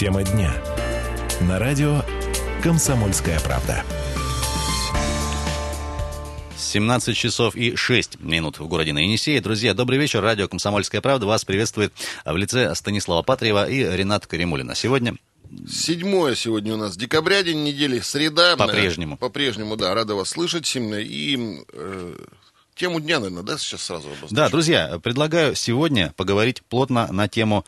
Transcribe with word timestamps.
Тема 0.00 0.22
дня. 0.22 0.50
На 1.42 1.58
радио 1.58 2.00
«Комсомольская 2.62 3.38
правда». 3.40 3.84
17 6.56 7.14
часов 7.14 7.54
и 7.54 7.76
6 7.76 8.18
минут 8.20 8.60
в 8.60 8.66
городе 8.66 8.94
на 8.94 9.00
Енисее. 9.00 9.42
Друзья, 9.42 9.74
добрый 9.74 9.98
вечер. 9.98 10.22
Радио 10.22 10.48
«Комсомольская 10.48 11.02
правда» 11.02 11.26
вас 11.26 11.44
приветствует 11.44 11.92
в 12.24 12.34
лице 12.34 12.74
Станислава 12.74 13.20
Патриева 13.20 13.68
и 13.68 13.84
Рената 13.94 14.26
Каримулина. 14.26 14.74
Сегодня 14.74 15.16
Седьмое 15.68 16.34
сегодня 16.34 16.72
у 16.72 16.76
нас 16.78 16.96
декабря, 16.96 17.42
день 17.42 17.62
недели, 17.62 18.00
среда. 18.00 18.56
По-прежнему. 18.56 19.18
По-прежнему, 19.18 19.76
да, 19.76 19.92
рада 19.92 20.14
вас 20.14 20.30
слышать. 20.30 20.74
И 20.74 21.58
э, 21.74 22.14
тему 22.74 23.00
дня, 23.00 23.20
наверное, 23.20 23.42
да, 23.42 23.58
сейчас 23.58 23.82
сразу 23.82 24.08
обозначим. 24.08 24.34
Да, 24.34 24.48
друзья, 24.48 24.98
предлагаю 25.02 25.54
сегодня 25.54 26.14
поговорить 26.16 26.62
плотно 26.62 27.12
на 27.12 27.28
тему 27.28 27.66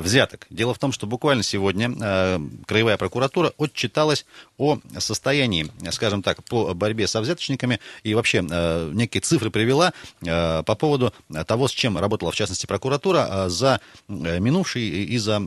взяток. 0.00 0.46
Дело 0.50 0.74
в 0.74 0.78
том, 0.78 0.92
что 0.92 1.06
буквально 1.06 1.42
сегодня 1.42 1.90
э, 2.00 2.38
Краевая 2.66 2.96
прокуратура 2.96 3.52
отчиталась 3.58 4.26
о 4.58 4.78
состоянии, 4.98 5.70
скажем 5.90 6.22
так, 6.22 6.42
по 6.44 6.74
борьбе 6.74 7.06
со 7.06 7.20
взяточниками 7.20 7.80
и 8.02 8.14
вообще 8.14 8.44
э, 8.48 8.90
некие 8.92 9.20
цифры 9.20 9.50
привела 9.50 9.92
э, 10.22 10.62
по 10.62 10.74
поводу 10.74 11.12
того, 11.46 11.68
с 11.68 11.72
чем 11.72 11.98
работала, 11.98 12.32
в 12.32 12.34
частности, 12.34 12.66
прокуратура 12.66 13.28
э, 13.30 13.48
за 13.48 13.80
минувший 14.08 14.82
и 14.82 15.18
за 15.18 15.42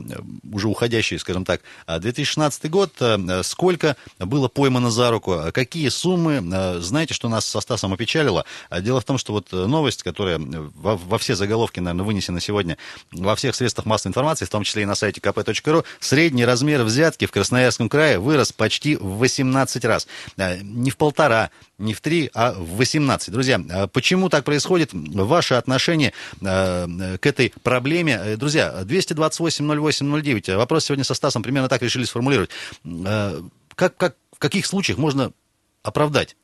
уже 0.52 0.68
уходящий, 0.68 1.18
скажем 1.18 1.44
так, 1.44 1.62
2016 1.86 2.70
год. 2.70 2.92
Э, 3.00 3.42
сколько 3.42 3.96
было 4.18 4.48
поймано 4.48 4.90
за 4.90 5.10
руку, 5.10 5.44
какие 5.52 5.88
суммы. 5.88 6.42
Э, 6.52 6.78
знаете, 6.80 7.14
что 7.14 7.28
нас 7.28 7.44
со 7.44 7.60
Стасом 7.60 7.92
опечалило? 7.92 8.44
Дело 8.80 9.00
в 9.00 9.04
том, 9.04 9.18
что 9.18 9.32
вот 9.32 9.52
новость, 9.52 10.02
которая 10.02 10.38
во, 10.38 10.96
во 10.96 11.18
все 11.18 11.34
заголовки, 11.34 11.80
наверное, 11.80 12.04
вынесена 12.04 12.40
сегодня 12.40 12.76
во 13.12 13.34
всех 13.36 13.54
средствах 13.54 13.86
массовой 13.86 14.10
информации, 14.10 14.43
в 14.46 14.50
том 14.50 14.64
числе 14.64 14.82
и 14.82 14.86
на 14.86 14.94
сайте 14.94 15.20
kp.ru, 15.20 15.84
средний 16.00 16.44
размер 16.44 16.82
взятки 16.82 17.26
в 17.26 17.30
Красноярском 17.30 17.88
крае 17.88 18.18
вырос 18.18 18.52
почти 18.52 18.96
в 18.96 19.18
18 19.18 19.84
раз. 19.84 20.06
Не 20.36 20.90
в 20.90 20.96
полтора, 20.96 21.50
не 21.78 21.94
в 21.94 22.00
три, 22.00 22.30
а 22.34 22.52
в 22.52 22.76
18. 22.76 23.30
Друзья, 23.30 23.60
а 23.70 23.86
почему 23.86 24.28
так 24.28 24.44
происходит? 24.44 24.90
Ваше 24.92 25.54
отношение 25.54 26.12
э, 26.40 27.16
к 27.20 27.26
этой 27.26 27.52
проблеме. 27.62 28.20
Э, 28.22 28.36
друзья, 28.36 28.82
228-08-09. 28.82 30.56
Вопрос 30.56 30.84
сегодня 30.86 31.04
со 31.04 31.14
Стасом 31.14 31.42
примерно 31.42 31.68
так 31.68 31.82
решили 31.82 32.04
сформулировать. 32.04 32.50
Э, 32.84 33.40
как, 33.74 33.96
как, 33.96 34.16
в 34.32 34.38
каких 34.38 34.66
случаях 34.66 34.98
можно 34.98 35.32
оправдать 35.82 36.36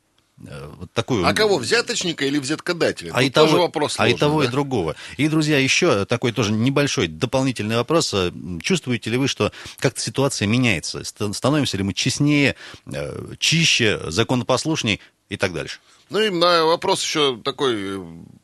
вот 0.77 0.91
такую... 0.93 1.25
А 1.25 1.33
кого, 1.33 1.57
взяточника 1.57 2.25
или 2.25 2.39
взяткодателя? 2.39 3.11
А 3.13 3.23
и 3.23 3.29
того, 3.29 3.63
вопрос 3.63 3.93
сложный, 3.93 4.13
а 4.13 4.15
и 4.15 4.17
того, 4.17 4.41
да? 4.41 4.47
и 4.47 4.51
другого. 4.51 4.95
И, 5.17 5.27
друзья, 5.27 5.57
еще 5.57 6.05
такой 6.05 6.31
тоже 6.31 6.51
небольшой 6.51 7.07
дополнительный 7.07 7.75
вопрос. 7.75 8.13
Э, 8.13 8.31
чувствуете 8.61 9.09
ли 9.09 9.17
вы, 9.17 9.27
что 9.27 9.51
как-то 9.79 10.01
ситуация 10.01 10.47
меняется? 10.47 11.03
Становимся 11.03 11.77
ли 11.77 11.83
мы 11.83 11.93
честнее, 11.93 12.55
э, 12.91 13.33
чище, 13.39 13.99
законопослушней 14.07 14.99
и 15.29 15.37
так 15.37 15.53
дальше? 15.53 15.79
Ну 16.11 16.19
и 16.19 16.29
на 16.29 16.65
вопрос 16.65 17.01
еще 17.01 17.39
такой 17.43 17.99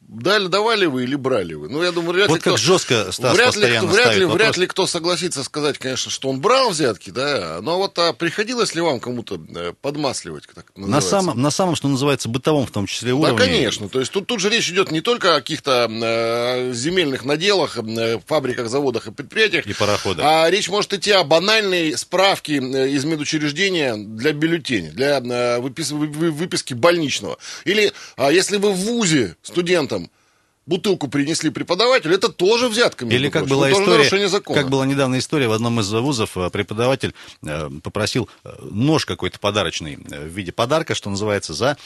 Дали, 0.07 0.47
давали 0.47 0.85
вы 0.85 1.03
или 1.03 1.15
брали 1.15 1.53
вы? 1.53 1.67
Ну, 1.67 1.83
я 1.83 1.91
думаю, 1.91 2.13
вряд 2.13 2.29
вот 2.29 2.35
ли 2.35 2.41
как 2.41 2.53
кто... 2.53 2.57
жестко 2.57 3.11
Стас 3.11 3.35
вряд 3.35 3.57
ли, 3.57 3.77
вряд 3.79 4.15
ли, 4.15 4.23
вопрос. 4.23 4.41
вряд 4.41 4.57
ли 4.57 4.65
кто 4.65 4.87
согласится 4.87 5.43
сказать, 5.43 5.77
конечно, 5.77 6.09
что 6.09 6.29
он 6.29 6.39
брал 6.39 6.69
взятки, 6.69 7.09
да, 7.09 7.59
но 7.61 7.77
вот 7.77 7.99
а 7.99 8.13
приходилось 8.13 8.73
ли 8.73 8.79
вам 8.79 9.01
кому-то 9.01 9.37
э, 9.53 9.73
подмасливать, 9.81 10.45
так 10.55 10.71
на 10.77 11.01
самом, 11.01 11.41
на 11.41 11.51
самом, 11.51 11.75
что 11.75 11.89
называется, 11.89 12.29
бытовом, 12.29 12.65
в 12.65 12.71
том 12.71 12.87
числе, 12.87 13.11
уровне. 13.11 13.37
Да, 13.37 13.43
конечно, 13.43 13.89
то 13.89 13.99
есть 13.99 14.13
тут, 14.13 14.27
тут 14.27 14.39
же 14.39 14.49
речь 14.49 14.69
идет 14.69 14.91
не 14.91 15.01
только 15.01 15.35
о 15.35 15.41
каких-то 15.41 15.89
э, 15.91 16.71
земельных 16.73 17.25
наделах, 17.25 17.77
э, 17.77 18.19
фабриках, 18.25 18.69
заводах 18.69 19.07
и 19.07 19.11
предприятиях. 19.11 19.67
И 19.67 19.73
пароходах. 19.73 20.25
А 20.25 20.49
речь 20.49 20.69
может 20.69 20.93
идти 20.93 21.11
о 21.11 21.25
банальной 21.25 21.97
справке 21.97 22.59
э, 22.59 22.89
из 22.91 23.03
медучреждения 23.03 23.97
для 23.97 24.31
бюллетеня, 24.31 24.91
для 24.91 25.19
э, 25.19 25.59
выпис, 25.59 25.91
выписки 25.91 26.73
больничного. 26.73 27.37
Или 27.65 27.93
э, 28.17 28.29
если 28.31 28.57
вы 28.57 28.71
в 28.71 28.77
ВУЗе 28.77 29.35
студентам 29.41 30.09
бутылку 30.67 31.07
принесли 31.07 31.49
преподавателю, 31.49 32.13
это 32.13 32.29
тоже 32.29 32.67
взятка. 32.67 33.05
Или 33.05 33.29
как 33.29 33.47
была 33.47 33.71
история, 33.71 34.29
как 34.41 34.69
была 34.69 34.85
недавно 34.85 35.17
история 35.17 35.47
в 35.47 35.53
одном 35.53 35.79
из 35.79 35.91
вузов, 35.91 36.37
э, 36.37 36.49
преподаватель 36.51 37.15
э, 37.43 37.69
попросил 37.81 38.29
э, 38.43 38.53
нож 38.61 39.05
какой-то 39.05 39.39
подарочный 39.39 39.95
в 39.95 40.27
виде 40.27 40.51
подарка, 40.51 40.93
что 40.93 41.09
называется, 41.09 41.53
за, 41.53 41.77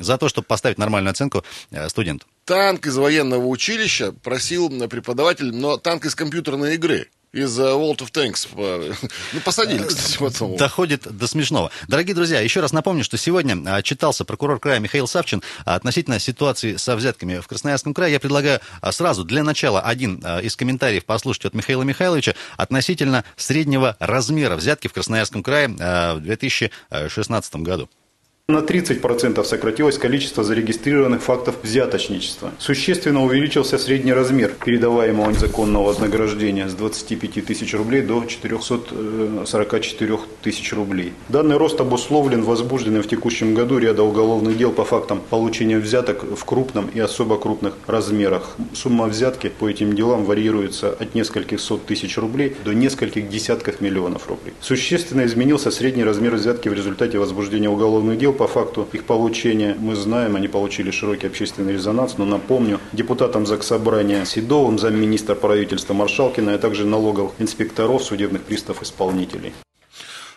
за 0.00 0.18
то, 0.18 0.28
чтобы 0.28 0.46
поставить 0.46 0.78
нормальную 0.78 1.12
оценку 1.12 1.44
студенту. 1.88 2.26
Танк 2.46 2.86
из 2.86 2.96
военного 2.96 3.46
училища 3.46 4.12
просил 4.12 4.70
преподаватель, 4.88 5.54
но 5.54 5.76
танк 5.76 6.06
из 6.06 6.14
компьютерной 6.14 6.74
игры 6.74 7.08
из 7.32 7.58
World 7.58 7.98
of 7.98 8.12
Tanks. 8.12 8.48
Ну, 9.32 9.40
посадили, 9.40 9.84
кстати, 9.84 10.18
потом. 10.18 10.56
Доходит 10.56 11.02
до 11.02 11.26
смешного. 11.26 11.70
Дорогие 11.88 12.14
друзья, 12.14 12.40
еще 12.40 12.60
раз 12.60 12.72
напомню, 12.72 13.04
что 13.04 13.16
сегодня 13.16 13.56
а, 13.66 13.82
читался 13.82 14.24
прокурор 14.24 14.58
края 14.58 14.80
Михаил 14.80 15.06
Савчин 15.06 15.42
относительно 15.64 16.18
ситуации 16.18 16.76
со 16.76 16.96
взятками 16.96 17.38
в 17.38 17.46
Красноярском 17.46 17.94
крае. 17.94 18.12
Я 18.12 18.20
предлагаю 18.20 18.60
а, 18.80 18.92
сразу 18.92 19.24
для 19.24 19.44
начала 19.44 19.80
один 19.80 20.20
а, 20.24 20.40
из 20.40 20.56
комментариев 20.56 21.04
послушать 21.04 21.44
от 21.46 21.54
Михаила 21.54 21.82
Михайловича 21.82 22.34
относительно 22.56 23.24
среднего 23.36 23.96
размера 24.00 24.56
взятки 24.56 24.88
в 24.88 24.92
Красноярском 24.92 25.42
крае 25.42 25.68
в 25.68 26.20
2016 26.20 27.56
году. 27.56 27.88
На 28.50 28.62
30% 28.62 29.44
сократилось 29.44 29.96
количество 29.96 30.42
зарегистрированных 30.42 31.22
фактов 31.22 31.54
взяточничества. 31.62 32.50
Существенно 32.58 33.22
увеличился 33.22 33.78
средний 33.78 34.12
размер 34.12 34.54
передаваемого 34.64 35.30
незаконного 35.30 35.84
вознаграждения 35.84 36.68
с 36.68 36.74
25 36.74 37.46
тысяч 37.46 37.72
рублей 37.74 38.02
до 38.02 38.24
444 38.24 40.18
тысяч 40.42 40.72
рублей. 40.72 41.12
Данный 41.28 41.58
рост 41.58 41.80
обусловлен 41.80 42.42
возбужденным 42.42 43.04
в 43.04 43.06
текущем 43.06 43.54
году 43.54 43.78
ряда 43.78 44.02
уголовных 44.02 44.58
дел 44.58 44.72
по 44.72 44.84
фактам 44.84 45.22
получения 45.30 45.78
взяток 45.78 46.24
в 46.24 46.44
крупном 46.44 46.90
и 46.92 46.98
особо 46.98 47.38
крупных 47.38 47.74
размерах. 47.86 48.56
Сумма 48.74 49.06
взятки 49.06 49.52
по 49.60 49.70
этим 49.70 49.94
делам 49.94 50.24
варьируется 50.24 50.90
от 50.90 51.14
нескольких 51.14 51.60
сот 51.60 51.86
тысяч 51.86 52.18
рублей 52.18 52.56
до 52.64 52.72
нескольких 52.72 53.28
десятков 53.28 53.80
миллионов 53.80 54.26
рублей. 54.28 54.54
Существенно 54.60 55.24
изменился 55.24 55.70
средний 55.70 56.02
размер 56.02 56.34
взятки 56.34 56.68
в 56.68 56.74
результате 56.74 57.20
возбуждения 57.20 57.68
уголовных 57.68 58.18
дел 58.18 58.32
по 58.40 58.46
факту 58.46 58.88
их 58.94 59.04
получения 59.04 59.76
мы 59.78 59.94
знаем, 59.94 60.34
они 60.34 60.48
получили 60.48 60.90
широкий 60.90 61.26
общественный 61.26 61.74
резонанс, 61.74 62.16
но 62.16 62.24
напомню, 62.24 62.80
депутатам 62.92 63.44
Заксобрания 63.44 64.24
Седовым, 64.24 64.78
замминистра 64.78 65.34
правительства 65.34 65.92
Маршалкина, 65.92 66.54
а 66.54 66.58
также 66.58 66.86
налогов 66.86 67.32
инспекторов, 67.38 68.02
судебных 68.02 68.44
приставов, 68.44 68.82
исполнителей. 68.82 69.52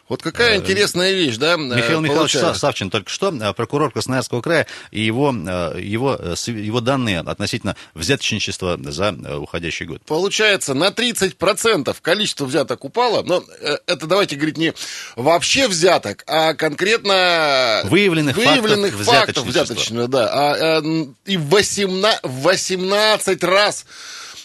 Вот 0.09 0.22
какая 0.22 0.56
э, 0.56 0.58
интересная 0.58 1.14
вещь, 1.14 1.38
да? 1.38 1.53
Э, 1.53 1.58
Михаил 1.58 2.02
Михайлович 2.02 2.36
Савчин 2.58 2.90
только 2.90 3.09
что, 3.09 3.34
э, 3.34 3.53
прокурор 3.53 3.91
Красноярского 3.91 4.41
края, 4.41 4.68
и 4.91 5.02
его, 5.02 5.30
его, 5.30 6.19
его 6.46 6.81
данные 6.81 7.19
относительно 7.19 7.78
взяточничества 7.94 8.78
за 8.84 9.13
уходящий 9.40 9.86
год. 9.86 10.02
Получается, 10.06 10.74
на 10.74 10.90
30% 10.90 11.96
количество 12.02 12.46
взяток 12.46 12.84
упало, 12.84 13.24
но 13.24 13.44
это 13.88 14.06
давайте 14.06 14.36
говорить 14.36 14.58
не 14.58 14.74
вообще 15.16 15.68
взяток, 15.68 16.24
а 16.28 16.53
конкретно 16.53 17.81
выявленных, 17.86 18.36
выявленных 18.36 18.96
фактов, 18.96 19.16
фактов 19.16 19.46
взяточного, 19.46 20.08
да, 20.08 20.78
а, 20.80 20.81
и 21.25 21.38
18, 21.38 22.19
18 22.24 23.44
раз 23.44 23.86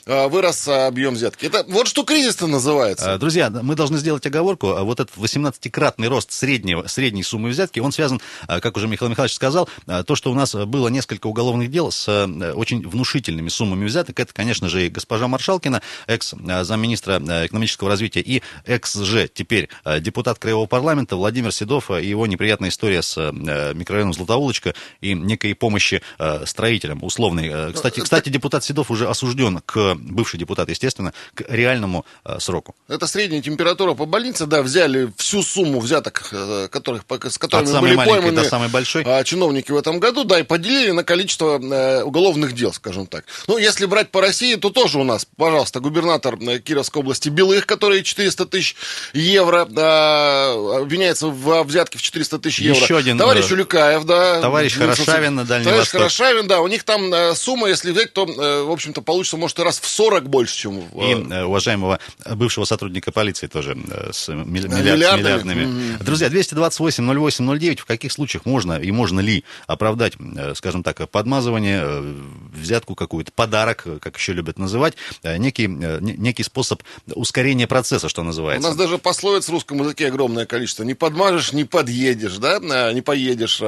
вырос 0.09 0.67
э, 0.69 0.87
объем 0.87 1.15
взятки. 1.15 1.45
Это 1.45 1.65
вот 1.69 1.87
что 1.87 2.03
кризис-то 2.03 2.47
называется. 2.47 3.13
Э, 3.13 3.19
друзья, 3.19 3.51
мы 3.51 3.75
должны 3.75 3.99
сделать 3.99 4.25
оговорку. 4.27 4.69
Вот 4.69 5.01
этот 5.01 5.15
18-кратный 5.17 6.09
рост 6.09 6.33
среднего, 6.33 6.87
средней 6.87 7.23
суммы 7.23 7.51
взятки, 7.51 7.79
он 7.79 7.93
связан, 7.93 8.21
как 8.47 8.77
уже 8.77 8.89
Михаил 8.89 9.11
Михайлович 9.11 9.35
сказал, 9.35 9.69
то, 10.07 10.15
что 10.17 10.31
у 10.31 10.35
нас 10.35 10.55
было 10.55 10.89
несколько 10.89 11.27
уголовных 11.27 11.71
дел 11.71 11.91
с 11.91 12.09
очень 12.55 12.89
внушительными 12.89 13.49
суммами 13.49 13.85
взяток. 13.85 14.19
Это, 14.19 14.33
конечно 14.33 14.69
же, 14.69 14.87
и 14.87 14.89
госпожа 14.89 15.29
Маршалкина, 15.29 15.83
экс-замминистра 16.07 17.19
экономического 17.47 17.91
развития, 17.91 18.21
и 18.21 18.43
экс-же 18.65 19.29
теперь 19.33 19.69
депутат 20.01 20.39
Краевого 20.39 20.67
парламента 20.67 21.17
Владимир 21.17 21.53
Седов 21.53 21.91
и 21.91 22.07
его 22.07 22.27
неприятная 22.27 22.71
история 22.71 23.03
с 23.03 23.17
микрорайоном 23.31 24.15
Златоулочка 24.15 24.75
и 25.01 25.15
некой 25.15 25.55
помощи 25.55 26.03
строителям 26.47 27.05
условной. 27.05 27.73
Кстати, 27.73 28.01
кстати, 28.01 28.31
депутат 28.31 28.65
Седов 28.65 28.91
уже 28.91 29.07
осужден 29.09 29.61
к 29.67 29.98
бывший 29.99 30.39
депутат, 30.39 30.69
естественно, 30.69 31.13
к 31.35 31.45
реальному 31.49 32.05
э, 32.25 32.39
сроку. 32.41 32.75
Это 32.89 33.07
средняя 33.07 33.43
температура 33.43 33.95
по 33.95 34.07
больнице, 34.07 34.47
да, 34.47 34.63
взяли 34.63 35.13
всю 35.17 35.43
сумму 35.43 35.81
взяток, 35.81 36.29
э, 36.33 36.69
которых, 36.71 37.05
с 37.25 37.39
которыми 37.39 37.75
От 37.75 37.81
были 37.81 37.97
пойманы 37.97 38.33
до 38.33 38.45
самой 38.45 38.69
большой? 38.69 39.05
а, 39.05 39.25
чиновники 39.25 39.73
в 39.73 39.77
этом 39.77 40.01
году, 40.01 40.25
да, 40.25 40.41
и 40.41 40.43
поделили 40.43 40.91
на 40.91 41.05
количество 41.05 41.59
э, 41.59 42.03
уголовных 42.03 42.53
дел, 42.55 42.73
скажем 42.73 43.07
так. 43.07 43.25
Ну, 43.47 43.59
если 43.59 43.87
брать 43.87 44.11
по 44.11 44.21
России, 44.21 44.55
то 44.57 44.71
тоже 44.71 44.99
у 44.99 45.05
нас, 45.05 45.27
пожалуйста, 45.37 45.81
губернатор 45.81 46.37
Кировской 46.61 47.03
области 47.03 47.29
Белых, 47.29 47.67
который 47.67 48.03
400 48.03 48.47
тысяч 48.47 48.77
евро 49.13 49.67
э, 49.67 50.81
обвиняется 50.81 51.29
в 51.29 51.65
взятке 51.65 51.99
в 51.99 52.03
400 52.03 52.39
тысяч 52.39 52.61
евро. 52.61 52.81
Еще 52.81 52.97
один, 52.97 53.19
Товарищ 53.19 53.51
Улюкаев, 53.51 54.05
да. 54.05 54.41
товарищ 54.41 54.77
Хорошавин 54.77 55.35
на 55.35 55.45
Дальний 55.45 55.65
Товарищ 55.65 55.87
Восток. 55.87 56.01
Хорошавин, 56.01 56.47
да, 56.47 56.61
у 56.61 56.69
них 56.69 56.85
там 56.85 57.35
сумма, 57.35 57.69
если 57.69 57.93
взять, 57.93 58.13
то, 58.13 58.27
в 58.27 58.71
общем-то, 58.71 59.03
получится, 59.03 59.37
может, 59.37 59.59
и 59.59 59.63
раз 59.63 59.81
в 59.81 59.88
40 59.89 60.29
больше, 60.29 60.57
чем... 60.57 60.81
в, 60.81 61.03
И 61.03 61.15
э, 61.15 61.41
э, 61.41 61.45
уважаемого 61.45 61.99
бывшего 62.31 62.65
сотрудника 62.65 63.13
полиции 63.13 63.47
тоже 63.47 63.77
э, 63.91 64.11
с, 64.13 64.29
милли- 64.29 64.69
миллиард- 64.69 64.93
миллиардами? 64.95 65.41
с 65.41 65.45
миллиардными. 65.45 65.97
Друзья, 66.03 66.29
228-08-09, 66.29 67.77
в 67.81 67.85
каких 67.85 68.13
случаях 68.13 68.45
можно 68.47 68.75
и 68.79 68.91
можно 68.91 69.21
ли 69.21 69.45
оправдать, 69.67 70.15
скажем 70.55 70.83
так, 70.83 71.09
подмазывание, 71.11 71.85
взятку 72.55 72.95
какую-то, 72.95 73.33
подарок, 73.33 73.87
как 74.01 74.17
еще 74.17 74.33
любят 74.33 74.59
называть, 74.59 74.95
некий, 75.25 75.67
не- 75.67 76.17
некий 76.17 76.43
способ 76.43 76.83
ускорения 77.15 77.67
процесса, 77.67 78.09
что 78.09 78.23
У 78.23 78.25
называется. 78.25 78.69
нас 78.69 78.77
даже 78.77 78.99
пословиц 78.99 79.47
в 79.49 79.53
русском 79.53 79.81
языке 79.81 80.09
огромное 80.09 80.47
количество. 80.47 80.83
Не 80.85 80.95
подмажешь, 80.95 81.53
не 81.53 81.65
подъедешь, 81.65 82.37
да, 82.39 82.93
не 82.93 83.01
поедешь. 83.03 83.59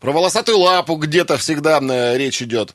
Про 0.00 0.12
волосатую 0.12 0.58
лапу 0.58 0.96
где-то 0.96 1.36
всегда 1.38 1.80
речь 2.16 2.42
идет. 2.42 2.74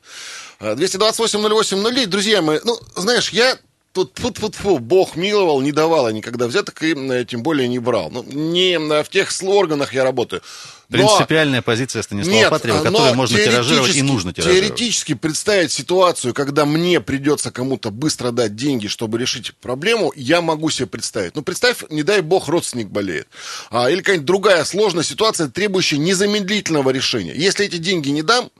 А, 0.58 0.74
228-08-09, 0.74 2.06
друзья 2.06 2.42
мои, 2.42 2.58
ну, 2.64 2.78
знаешь, 2.96 3.30
я 3.30 3.58
тут 3.96 4.12
фу 4.18 4.32
фу 4.32 4.50
фу 4.52 4.78
Бог 4.78 5.16
миловал, 5.16 5.62
не 5.62 5.72
давал 5.72 6.06
я 6.06 6.12
никогда 6.12 6.46
взяток 6.46 6.82
и 6.82 6.94
э, 6.94 7.24
тем 7.24 7.42
более 7.42 7.66
не 7.66 7.78
брал. 7.78 8.10
Ну, 8.10 8.22
не 8.24 8.74
э, 8.74 9.02
в 9.02 9.08
тех 9.08 9.30
органах 9.42 9.94
я 9.94 10.04
работаю. 10.04 10.42
Но- 10.88 10.98
Принципиальная 10.98 11.62
позиция 11.62 12.02
Станислава 12.02 12.36
Нет, 12.36 12.50
Патриева, 12.50 12.82
которую 12.82 13.14
можно 13.14 13.38
тиражировать 13.38 13.96
и 13.96 14.02
нужно 14.02 14.34
тиражировать. 14.34 14.68
Теоретически 14.68 15.14
представить 15.14 15.72
ситуацию, 15.72 16.34
когда 16.34 16.66
мне 16.66 17.00
придется 17.00 17.50
кому-то 17.50 17.90
быстро 17.90 18.30
дать 18.32 18.54
деньги, 18.54 18.86
чтобы 18.86 19.18
решить 19.18 19.54
проблему, 19.56 20.12
я 20.14 20.42
могу 20.42 20.68
себе 20.68 20.86
представить. 20.86 21.34
Ну, 21.34 21.42
представь, 21.42 21.82
не 21.88 22.02
дай 22.02 22.20
бог, 22.20 22.48
родственник 22.48 22.88
болеет. 22.88 23.28
А, 23.70 23.90
или 23.90 23.98
какая-нибудь 23.98 24.26
другая 24.26 24.64
сложная 24.64 25.04
ситуация, 25.04 25.48
требующая 25.48 25.98
незамедлительного 25.98 26.90
решения. 26.90 27.32
Если 27.34 27.64
эти 27.64 27.78
деньги 27.78 28.10
не 28.10 28.22
дам, 28.22 28.50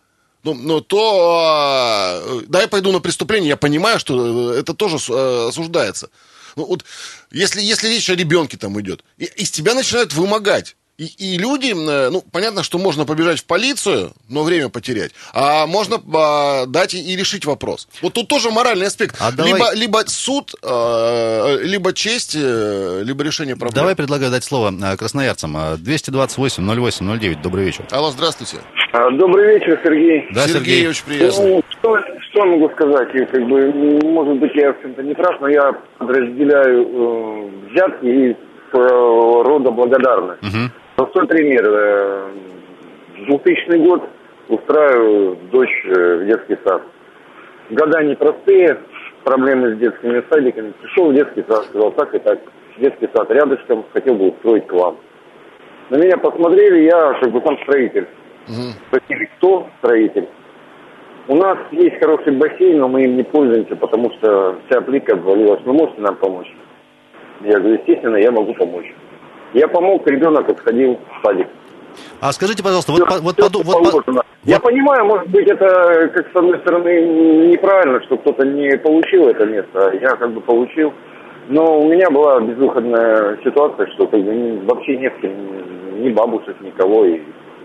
ну, 0.43 0.55
ну, 0.55 0.81
то 0.81 1.41
а, 1.45 2.23
да, 2.47 2.61
я 2.61 2.69
пойду 2.69 2.93
на 2.93 3.01
преступление. 3.01 3.49
Я 3.49 3.57
понимаю, 3.57 3.99
что 3.99 4.53
э, 4.53 4.59
это 4.61 4.75
тоже 4.75 4.97
э, 5.09 5.49
осуждается. 5.49 6.09
Ну, 6.57 6.67
вот, 6.67 6.85
если, 7.31 7.61
если 7.61 7.89
речь 7.89 8.09
о 8.09 8.15
ребенке 8.15 8.57
там 8.57 8.81
идет, 8.81 9.05
из 9.19 9.51
тебя 9.51 9.75
начинают 9.75 10.15
вымогать. 10.15 10.77
И, 10.99 11.05
и 11.05 11.37
люди, 11.37 11.73
э, 11.73 12.09
ну, 12.09 12.23
понятно, 12.23 12.63
что 12.63 12.79
можно 12.79 13.05
побежать 13.05 13.41
в 13.41 13.45
полицию, 13.45 14.15
но 14.29 14.45
время 14.45 14.71
потерять, 14.71 15.13
а 15.35 15.67
можно 15.67 16.01
а, 16.15 16.65
дать 16.65 16.95
и, 16.95 17.03
и 17.13 17.17
решить 17.17 17.45
вопрос. 17.45 17.87
Вот 18.01 18.15
тут 18.15 18.29
тоже 18.29 18.51
моральный 18.51 18.87
аспект. 18.87 19.15
А 19.19 19.31
давай- 19.31 19.53
либо, 19.53 19.75
либо 19.75 20.05
суд, 20.07 20.55
э, 20.63 21.59
либо 21.65 21.93
честь, 21.93 22.35
либо 22.35 23.23
решение 23.23 23.57
проблемы. 23.57 23.75
Давай 23.83 23.95
предлагаю 23.95 24.31
дать 24.31 24.45
слово 24.45 24.97
красноярцам. 24.97 25.55
Э, 25.57 25.77
228-08-09, 25.77 27.43
добрый 27.43 27.67
вечер. 27.67 27.87
Алло, 27.91 28.11
здравствуйте. 28.11 28.61
А, 28.99 29.11
Добрый 29.11 29.59
вечер, 29.59 29.79
Сергей. 29.85 30.27
Да, 30.33 30.41
Сергей? 30.49 30.89
очень 30.89 31.05
приятно. 31.05 31.45
Ну, 31.45 31.63
что, 31.69 31.99
что 32.31 32.47
могу 32.47 32.71
сказать? 32.71 33.13
Как 33.31 33.47
бы, 33.47 33.71
может 34.05 34.39
быть, 34.39 34.55
я 34.55 34.73
в 34.73 34.81
чем-то 34.81 35.03
не 35.03 35.13
прав, 35.13 35.39
но 35.39 35.49
я 35.49 35.75
разделяю 35.99 36.89
э, 36.89 37.49
взятки 37.71 38.07
и 38.07 38.37
своего 38.71 39.43
рода 39.43 39.71
благодарность. 39.71 40.41
Мгм. 40.43 40.71
Простой 40.97 41.27
пример. 41.27 41.63
Э, 41.67 42.29
2000 43.27 43.85
год 43.87 44.03
устраиваю 44.49 45.37
дочь 45.53 45.85
э, 45.85 46.17
в 46.17 46.27
детский 46.27 46.57
сад. 46.65 46.81
Года 47.69 48.03
непростые, 48.03 48.79
проблемы 49.25 49.75
с 49.75 49.79
детскими 49.79 50.25
садиками. 50.31 50.73
Пришел 50.81 51.11
в 51.11 51.15
детский 51.15 51.45
сад, 51.47 51.67
сказал 51.67 51.93
так 51.93 52.15
и 52.15 52.19
так. 52.19 52.39
Детский 52.79 53.11
сад 53.15 53.31
рядышком, 53.31 53.85
хотел 53.93 54.15
бы 54.15 54.31
устроить 54.31 54.67
к 54.67 54.73
вам. 54.73 54.97
На 55.91 55.97
меня 55.97 56.17
посмотрели, 56.17 56.85
я 56.85 57.13
как 57.21 57.31
бы 57.31 57.43
сам 57.45 57.59
строитель. 57.59 58.07
Спросили, 58.47 59.29
кто 59.39 59.67
строитель? 59.79 60.29
У 61.29 61.35
нас 61.35 61.59
есть 61.73 61.99
хороший 61.99 62.33
бассейн, 62.37 62.79
но 62.79 62.89
мы 62.89 63.03
им 63.05 63.17
не 63.17 63.25
пользуемся, 63.25 63.75
потому 63.77 64.11
что 64.13 64.57
вся 64.69 64.81
плитка 64.81 65.15
обвалилась. 65.15 65.61
Вы 65.65 65.73
можете 65.73 66.01
нам 66.01 66.15
помочь? 66.17 66.47
Я 67.43 67.59
говорю, 67.59 67.75
естественно, 67.75 68.17
я 68.17 68.31
могу 68.31 68.55
помочь. 68.55 68.87
Я 69.53 69.67
помог, 69.69 70.07
ребенок 70.07 70.49
отходил 70.49 70.95
в 71.11 71.27
садик. 71.27 71.49
А 72.21 72.31
скажите, 72.33 72.63
пожалуйста, 72.63 72.93
вот, 72.93 73.09
по- 73.09 73.19
вот, 73.21 73.33
что 73.35 73.59
вот 73.63 73.67
по- 73.67 73.91
положено. 73.91 74.23
Я 74.45 74.61
понимаю, 74.61 75.05
может 75.07 75.29
быть, 75.29 75.49
это, 75.49 76.09
как 76.15 76.31
с 76.33 76.37
одной 76.37 76.59
стороны, 76.61 77.49
неправильно, 77.51 78.01
что 78.03 78.17
кто-то 78.19 78.47
не 78.47 78.77
получил 78.79 79.27
это 79.29 79.45
место, 79.47 79.89
а 79.91 79.95
я 79.95 80.11
как 80.11 80.31
бы 80.33 80.41
получил. 80.41 80.93
Но 81.49 81.81
у 81.81 81.89
меня 81.89 82.09
была 82.11 82.41
безвыходная 82.41 83.39
ситуация, 83.43 83.87
что 83.95 84.07
как 84.07 84.21
бы 84.23 84.61
вообще 84.67 84.97
не 84.99 85.09
с 85.11 85.13
кем, 85.21 85.33
ни, 86.01 86.05
ни 86.05 86.13
бабушек, 86.13 86.57
никого, 86.61 87.05
и 87.07 87.21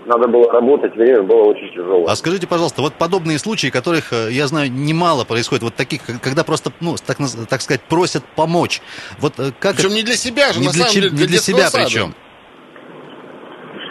надо 0.06 0.27
было 0.27 0.51
работать, 0.51 0.95
время 0.95 1.24
было 1.24 1.44
очень 1.44 1.69
тяжело. 1.71 2.06
А 2.07 2.15
скажите, 2.15 2.48
пожалуйста, 2.48 2.81
вот 2.81 2.94
подобные 2.94 3.39
случаи, 3.39 3.68
которых, 3.68 4.13
э, 4.13 4.31
я 4.31 4.48
знаю, 4.48 4.71
немало 4.71 5.24
происходит, 5.25 5.63
вот 5.63 5.75
таких, 5.75 6.01
когда 6.21 6.44
просто, 6.44 6.71
ну, 6.80 6.95
так, 7.06 7.18
так 7.50 7.62
сказать, 7.62 7.81
просят 7.81 8.24
помочь. 8.36 8.81
Вот 9.19 9.33
э, 9.39 9.51
как... 9.59 9.75
Причем 9.75 9.94
не 9.94 10.03
для 10.03 10.15
себя 10.15 10.53
же, 10.53 10.59
не 10.59 10.68
на 10.68 10.74
для, 10.74 10.86
самом 10.86 10.94
деле, 10.94 11.09
не 11.09 11.18
для 11.18 11.27
детского 11.27 11.57
себя 11.57 11.68
сада. 11.69 11.86
причем. 11.86 12.13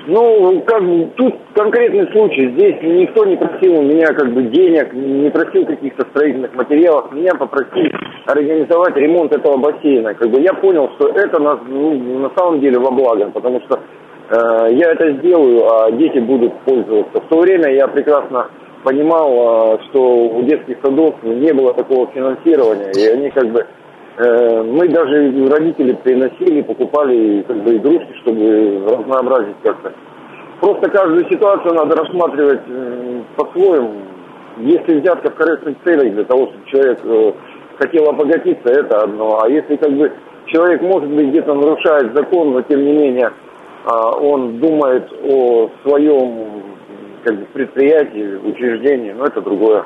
Ну, 0.07 0.63
как 0.67 0.83
бы, 0.83 1.11
тут 1.17 1.35
конкретный 1.55 2.11
случай. 2.11 2.51
Здесь 2.53 2.77
никто 2.83 3.25
не 3.27 3.37
просил 3.37 3.79
у 3.79 3.83
меня 3.83 4.07
как 4.09 4.33
бы 4.33 4.43
денег, 4.45 4.93
не 4.93 5.31
просил 5.31 5.67
каких-то 5.67 6.05
строительных 6.11 6.53
материалов. 6.55 7.13
Меня 7.13 7.33
попросили 7.35 7.93
организовать 8.27 8.97
ремонт 8.97 9.33
этого 9.33 9.59
бассейна. 9.59 10.15
Как 10.15 10.29
бы 10.31 10.41
я 10.41 10.55
понял, 10.55 10.91
что 10.97 11.09
это 11.11 11.39
на, 11.39 11.57
ну, 11.57 12.19
на 12.19 12.31
самом 12.37 12.61
деле 12.61 12.79
во 12.79 12.91
благо, 12.91 13.31
потому 13.31 13.61
что 13.61 13.79
я 14.37 14.93
это 14.93 15.13
сделаю, 15.15 15.67
а 15.71 15.91
дети 15.91 16.19
будут 16.19 16.53
пользоваться. 16.61 17.21
В 17.21 17.29
то 17.29 17.41
время 17.41 17.73
я 17.73 17.89
прекрасно 17.89 18.49
понимал, 18.85 19.75
э, 19.75 19.79
что 19.91 20.29
у 20.29 20.43
детских 20.43 20.79
садов 20.83 21.15
не 21.23 21.53
было 21.53 21.75
такого 21.75 22.07
финансирования, 22.13 22.93
и 22.93 23.07
они 23.09 23.31
как 23.31 23.49
бы 23.49 23.67
Э, 24.21 24.63
Мы 24.63 24.89
даже 24.89 25.49
родители 25.49 25.93
приносили, 25.95 26.61
покупали 26.61 27.43
как 27.49 27.57
бы 27.63 27.77
игрушки, 27.77 28.13
чтобы 28.23 28.85
разнообразить 28.87 29.57
как-то. 29.63 29.93
Просто 30.61 30.91
каждую 30.91 31.25
ситуацию 31.31 31.75
надо 31.75 31.97
рассматривать 31.97 32.61
э, 32.69 33.23
по-своему. 33.37 33.93
Если 34.59 35.01
взятка 35.01 35.31
в 35.31 35.35
корыстных 35.37 35.77
целях 35.85 36.13
для 36.13 36.25
того, 36.25 36.49
чтобы 36.49 36.67
человек 36.67 36.99
э, 37.03 37.33
хотел 37.79 38.11
обогатиться, 38.11 38.69
это 38.69 39.05
одно. 39.05 39.41
А 39.43 39.49
если 39.49 39.77
как 39.77 39.93
бы 39.93 40.13
человек, 40.47 40.83
может 40.83 41.09
быть, 41.09 41.29
где-то 41.29 41.55
нарушает 41.55 42.15
закон, 42.15 42.53
но 42.53 42.61
тем 42.63 42.85
не 42.85 42.93
менее 42.93 43.33
он 43.87 44.59
думает 44.59 45.11
о 45.25 45.71
своем 45.83 46.63
как 47.25 47.39
бы, 47.39 47.45
предприятии, 47.47 48.37
учреждении, 48.37 49.13
ну 49.13 49.25
это 49.25 49.41
другое. 49.41 49.85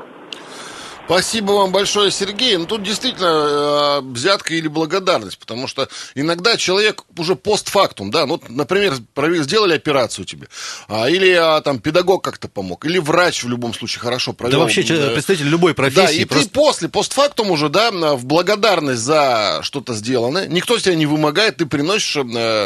Спасибо 1.06 1.52
вам 1.52 1.70
большое, 1.70 2.10
Сергей. 2.10 2.56
Ну, 2.56 2.64
тут 2.64 2.82
действительно 2.82 3.26
э, 3.26 4.00
взятка 4.00 4.54
или 4.54 4.68
благодарность, 4.68 5.38
потому 5.38 5.66
что 5.66 5.86
иногда 6.14 6.56
человек 6.56 7.02
уже 7.18 7.36
постфактум, 7.36 8.10
да, 8.10 8.24
ну, 8.24 8.40
например, 8.48 8.94
сделали 9.42 9.74
операцию 9.74 10.24
тебе, 10.24 10.48
а, 10.88 11.10
или 11.10 11.30
а, 11.30 11.60
там 11.60 11.78
педагог 11.78 12.24
как-то 12.24 12.48
помог, 12.48 12.86
или 12.86 12.96
врач 12.98 13.44
в 13.44 13.48
любом 13.50 13.74
случае 13.74 14.00
хорошо 14.00 14.32
провел. 14.32 14.52
Да 14.52 14.64
вообще, 14.64 14.82
че- 14.82 14.94
э, 14.94 15.12
представитель 15.12 15.48
любой 15.48 15.72
да, 15.72 15.76
профессии, 15.76 16.22
и 16.22 16.24
просто 16.24 16.48
ты 16.48 16.54
после, 16.54 16.88
постфактум 16.88 17.50
уже, 17.50 17.68
да, 17.68 17.90
в 17.90 18.24
благодарность 18.24 19.02
за 19.02 19.60
что-то 19.62 19.92
сделанное, 19.92 20.46
никто 20.46 20.78
тебя 20.78 20.94
не 20.94 21.04
вымогает, 21.04 21.58
ты 21.58 21.66
приносишь, 21.66 22.16
э, 22.16 22.22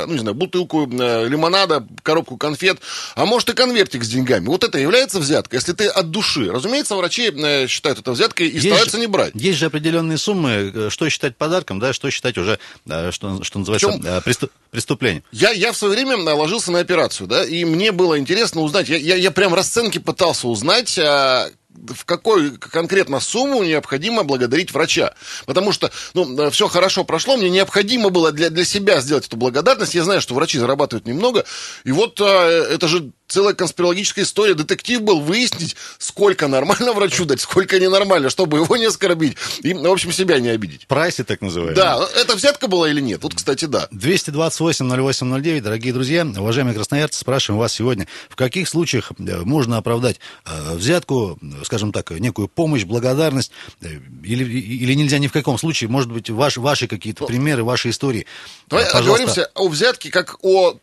ну, 0.06 0.12
не 0.12 0.20
знаю, 0.20 0.34
бутылку 0.36 0.88
э, 0.88 1.26
лимонада, 1.26 1.84
коробку 2.04 2.36
конфет, 2.36 2.78
а 3.16 3.26
может 3.26 3.50
и 3.50 3.52
конвертик 3.52 4.04
с 4.04 4.08
деньгами. 4.08 4.46
Вот 4.46 4.62
это 4.62 4.78
является 4.78 5.18
взяткой, 5.18 5.56
если 5.56 5.72
ты 5.72 5.88
от 5.88 6.12
души. 6.12 6.52
Разумеется, 6.52 6.94
врачи 6.94 7.32
э, 7.34 7.66
считают 7.66 7.98
это 7.98 8.12
взяткой 8.12 8.27
и 8.36 8.58
стараются 8.60 8.96
же, 8.96 9.00
не 9.00 9.06
брать. 9.06 9.32
Есть 9.34 9.58
же 9.58 9.66
определенные 9.66 10.18
суммы, 10.18 10.72
э, 10.74 10.90
что 10.90 11.08
считать 11.08 11.36
подарком, 11.36 11.78
да, 11.78 11.92
что 11.92 12.10
считать 12.10 12.38
уже, 12.38 12.58
э, 12.88 13.10
что, 13.10 13.42
что 13.42 13.58
называется, 13.58 13.88
Причем- 13.88 14.06
э, 14.06 14.20
преступ- 14.20 14.50
преступлением. 14.70 15.24
Я, 15.32 15.50
я 15.50 15.72
в 15.72 15.76
свое 15.76 15.94
время 15.94 16.16
ложился 16.34 16.72
на 16.72 16.80
операцию, 16.80 17.26
да, 17.26 17.44
и 17.44 17.64
мне 17.64 17.92
было 17.92 18.18
интересно 18.18 18.60
узнать, 18.60 18.88
я, 18.88 18.96
я, 18.96 19.16
я 19.16 19.30
прям 19.30 19.54
расценки 19.54 19.98
пытался 19.98 20.48
узнать, 20.48 20.98
а, 20.98 21.50
в 21.70 22.04
какой 22.04 22.56
конкретно 22.58 23.20
сумму 23.20 23.62
необходимо 23.62 24.24
благодарить 24.24 24.72
врача. 24.72 25.14
Потому 25.46 25.72
что, 25.72 25.90
ну, 26.14 26.50
все 26.50 26.68
хорошо 26.68 27.04
прошло, 27.04 27.36
мне 27.36 27.50
необходимо 27.50 28.10
было 28.10 28.32
для, 28.32 28.50
для 28.50 28.64
себя 28.64 29.00
сделать 29.00 29.26
эту 29.26 29.36
благодарность. 29.36 29.94
Я 29.94 30.04
знаю, 30.04 30.20
что 30.20 30.34
врачи 30.34 30.58
зарабатывают 30.58 31.06
немного. 31.06 31.44
И 31.84 31.92
вот 31.92 32.20
а, 32.20 32.48
это 32.48 32.88
же 32.88 33.12
целая 33.28 33.54
конспирологическая 33.54 34.24
история. 34.24 34.54
Детектив 34.54 35.02
был 35.02 35.20
выяснить, 35.20 35.76
сколько 35.98 36.48
нормально 36.48 36.92
врачу 36.92 37.24
дать, 37.24 37.40
сколько 37.40 37.78
ненормально, 37.78 38.30
чтобы 38.30 38.58
его 38.58 38.76
не 38.76 38.86
оскорбить 38.86 39.36
и, 39.60 39.74
в 39.74 39.86
общем, 39.86 40.12
себя 40.12 40.40
не 40.40 40.48
обидеть. 40.48 40.86
Прайсе 40.86 41.24
так 41.24 41.40
называемый. 41.40 41.76
Да, 41.76 42.08
это 42.16 42.34
взятка 42.34 42.66
была 42.66 42.88
или 42.88 43.00
нет? 43.00 43.22
Вот, 43.22 43.34
кстати, 43.34 43.66
да. 43.66 43.88
228-08-09, 43.92 45.60
дорогие 45.60 45.92
друзья, 45.92 46.24
уважаемые 46.24 46.74
красноярцы, 46.74 47.20
спрашиваем 47.20 47.60
вас 47.60 47.72
сегодня, 47.72 48.08
в 48.28 48.36
каких 48.36 48.68
случаях 48.68 49.12
э, 49.18 49.40
можно 49.42 49.76
оправдать 49.76 50.18
э, 50.46 50.74
взятку, 50.74 51.38
скажем 51.64 51.92
так, 51.92 52.10
некую 52.12 52.48
помощь, 52.48 52.84
благодарность, 52.84 53.52
э, 53.82 53.88
или, 54.24 54.44
или 54.44 54.94
нельзя 54.94 55.18
ни 55.18 55.26
в 55.26 55.32
каком 55.32 55.58
случае, 55.58 55.90
может 55.90 56.10
быть, 56.10 56.30
ваш, 56.30 56.56
ваши 56.56 56.88
какие-то 56.88 57.26
примеры, 57.26 57.62
ваши 57.62 57.90
истории. 57.90 58.26
Давай 58.68 58.86
пожалуйста. 58.86 59.12
оговоримся 59.12 59.50
о 59.54 59.68
взятке 59.68 60.10
как 60.10 60.42
о 60.42 60.78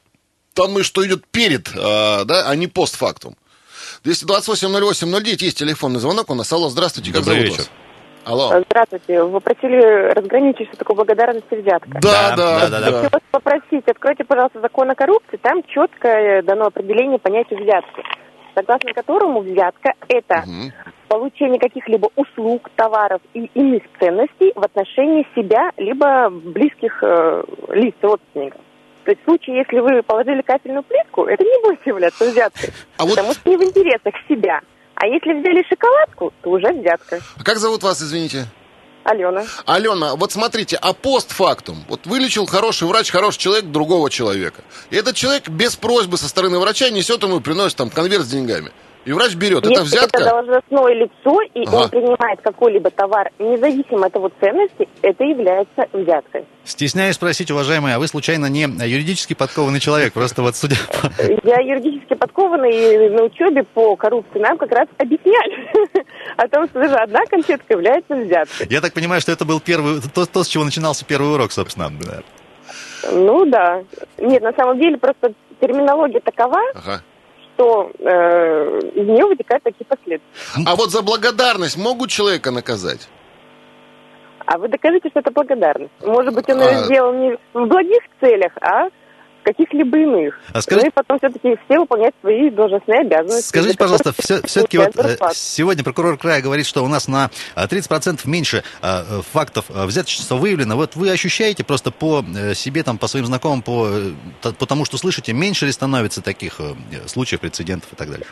тому, 0.55 0.81
что 0.83 1.05
идет 1.05 1.25
перед, 1.27 1.67
э, 1.69 2.25
да, 2.25 2.45
а 2.47 2.55
не 2.55 2.67
постфактум. 2.67 3.35
228-08-09, 4.03 5.43
есть 5.43 5.57
телефонный 5.57 6.00
звонок 6.00 6.29
у 6.29 6.35
нас. 6.35 6.51
Алло, 6.53 6.69
здравствуйте, 6.69 7.12
как 7.12 7.21
Добрый 7.24 7.41
зовут 7.41 7.51
вечер. 7.59 7.69
вас? 7.69 7.71
Алло. 8.25 8.63
Здравствуйте. 8.67 9.24
Вы 9.24 9.39
просили 9.39 10.13
разграничить, 10.13 10.67
что 10.69 10.77
такое 10.77 10.95
благодарность 10.95 11.45
и 11.51 11.55
взятка. 11.57 12.00
Да, 12.01 12.35
Да, 12.35 12.35
да, 12.35 12.69
да, 12.69 12.79
да, 12.79 12.91
да. 12.91 13.01
Вас 13.12 13.21
попросить, 13.31 13.88
откройте, 13.88 14.24
пожалуйста, 14.24 14.62
закон 14.62 14.89
о 14.89 14.95
коррупции. 14.95 15.38
Там 15.38 15.62
четко 15.67 16.41
дано 16.43 16.65
определение 16.65 17.19
понятия 17.19 17.55
взятки, 17.55 18.01
согласно 18.55 18.93
которому 18.93 19.41
взятка– 19.41 19.93
это 20.07 20.43
Мгм. 20.47 20.74
получение 21.07 21.59
каких-либо 21.59 22.09
услуг, 22.15 22.69
товаров 22.75 23.21
и 23.35 23.45
иных 23.53 23.83
ценностей 24.00 24.51
в 24.55 24.63
отношении 24.63 25.27
себя 25.35 25.69
либо 25.77 26.29
близких 26.31 27.03
э, 27.03 27.43
лиц, 27.74 27.93
родственников. 28.01 28.62
То 29.05 29.12
есть 29.12 29.21
в 29.21 29.25
случае, 29.25 29.57
если 29.57 29.79
вы 29.79 30.01
положили 30.01 30.41
кафельную 30.41 30.83
плитку, 30.83 31.25
это 31.25 31.43
не 31.43 31.62
будет 31.63 31.85
являться 31.85 32.25
взяткой, 32.25 32.71
А 32.97 33.03
вот 33.03 33.12
потому 33.12 33.33
что 33.33 33.50
не 33.50 33.55
в 33.55 33.63
интересах 33.63 34.15
себя. 34.27 34.62
А 34.95 35.05
если 35.05 35.33
взяли 35.33 35.63
шоколадку, 35.69 36.33
то 36.41 36.50
уже 36.50 36.71
взятка. 36.74 37.19
а 37.38 37.43
как 37.43 37.57
зовут 37.57 37.83
вас, 37.83 38.01
извините? 38.01 38.45
Алена. 39.03 39.43
Алена, 39.67 40.15
вот 40.15 40.31
смотрите, 40.31 40.77
а 40.81 40.93
постфактум? 40.93 41.83
Вот 41.88 42.07
вылечил 42.07 42.47
хороший 42.47 42.88
врач, 42.88 43.12
хороший 43.12 43.38
человек 43.38 43.65
другого 43.65 44.09
человека. 44.09 44.63
И 44.89 44.95
этот 44.95 45.15
человек 45.15 45.47
без 45.47 45.75
просьбы 45.75 46.17
со 46.17 46.27
стороны 46.27 46.57
врача 46.57 46.89
несет 46.89 47.21
ему 47.21 47.38
и 47.38 47.41
приносит 47.41 47.77
там 47.77 47.91
конверт 47.91 48.24
с 48.24 48.29
деньгами. 48.29 48.71
И 49.05 49.12
врач 49.13 49.35
берет. 49.35 49.59
Это 49.59 49.69
Если 49.69 49.83
взятка? 49.83 50.19
это 50.21 50.29
должностное 50.31 50.93
лицо, 50.93 51.41
и 51.53 51.63
Ага. 51.65 51.75
он 51.75 51.89
принимает 51.89 52.41
какой-либо 52.41 52.89
товар, 52.89 53.29
независимо 53.38 54.07
от 54.07 54.15
его 54.15 54.31
ценности, 54.39 54.89
это 55.03 55.24
является 55.24 55.88
взяткой. 55.93 56.45
Стесняюсь 56.63 57.15
спросить, 57.15 57.51
уважаемые, 57.51 57.95
а 57.95 58.00
вы 58.00 58.07
случайно 58.07 58.47
не 58.47 58.62
юридически 58.63 59.35
подкованный 59.35 59.79
человек? 59.79 60.13
Просто 60.13 60.41
вот 60.41 60.55
судя 60.55 60.75
по... 60.88 61.24
Я 61.47 61.59
юридически 61.59 62.15
подкованный, 62.15 63.05
и 63.05 63.09
на 63.09 63.24
учебе 63.24 63.63
по 63.63 63.95
коррупции 63.95 64.39
нам 64.39 64.57
как 64.57 64.71
раз 64.71 64.88
объясняли 64.97 65.67
о 66.38 66.47
том, 66.47 66.67
что 66.67 66.79
даже 66.79 66.95
одна 66.95 67.19
конфетка 67.29 67.74
является 67.74 68.15
взяткой. 68.15 68.67
Я 68.71 68.81
так 68.81 68.93
понимаю, 68.93 69.21
что 69.21 69.31
это 69.31 69.45
был 69.45 69.59
первый, 69.59 70.01
то, 70.13 70.25
то, 70.25 70.43
с 70.43 70.47
чего 70.47 70.63
начинался 70.63 71.05
первый 71.05 71.31
урок, 71.33 71.51
собственно. 71.51 71.91
Да. 72.03 72.21
Ну 73.12 73.45
да. 73.45 73.83
Нет, 74.17 74.41
на 74.41 74.53
самом 74.53 74.79
деле 74.79 74.97
просто 74.97 75.33
терминология 75.62 76.19
такова, 76.21 76.59
Ага. 76.74 77.01
Что 77.55 77.91
э, 78.00 78.79
из 78.93 79.07
нее 79.07 79.25
вытекают 79.25 79.63
такие 79.63 79.85
последствия. 79.85 80.29
А 80.65 80.75
вот 80.75 80.91
за 80.91 81.01
благодарность 81.01 81.77
могут 81.77 82.09
человека 82.09 82.51
наказать? 82.51 83.07
А 84.45 84.57
вы 84.57 84.67
докажите, 84.67 85.09
что 85.09 85.21
это 85.21 85.31
благодарность. 85.31 85.91
Может 86.05 86.35
быть, 86.35 86.47
он 86.50 86.62
А. 86.62 86.65
ее 86.69 86.83
сделал 86.85 87.13
не 87.13 87.38
в 87.53 87.65
благих 87.65 88.01
целях, 88.21 88.51
а 88.62 88.89
каких-либо 89.45 89.97
иных. 89.97 90.37
А 90.53 90.61
скажите- 90.61 90.87
Ну 90.87 90.89
и 90.89 90.93
потом 90.93 91.17
все-таки 91.19 91.57
все 91.65 91.79
выполняют 91.79 92.15
свои 92.21 92.49
должностные 92.49 93.01
обязанности. 93.01 93.47
Скажите, 93.47 93.77
пожалуйста, 93.77 94.13
все, 94.17 94.41
все-таки 94.43 94.77
вот 94.77 94.95
э, 94.97 95.17
сегодня 95.33 95.83
прокурор 95.83 96.17
края 96.17 96.41
говорит, 96.41 96.65
что 96.65 96.83
у 96.83 96.87
нас 96.87 97.07
на 97.07 97.29
э, 97.55 97.65
30% 97.65 98.21
меньше 98.25 98.63
э, 98.81 98.87
э, 99.09 99.21
фактов 99.31 99.65
э, 99.69 99.85
взяточества 99.85 100.35
выявлено. 100.35 100.75
Вот 100.75 100.95
вы 100.95 101.09
ощущаете 101.11 101.63
просто 101.63 101.91
по 101.91 102.23
э, 102.35 102.53
себе, 102.55 102.83
там, 102.83 102.97
по 102.97 103.07
своим 103.07 103.25
знакомым, 103.25 103.61
по, 103.61 103.87
э, 103.87 104.51
по 104.59 104.65
тому, 104.65 104.83
что 104.85 104.97
слышите, 104.97 105.31
меньше 105.33 105.65
ли 105.67 105.71
становится 105.71 106.21
таких 106.21 106.59
э, 106.59 106.73
случаев, 107.07 107.39
прецедентов 107.41 107.93
и 107.93 107.95
так 107.95 108.09
далее? 108.09 108.25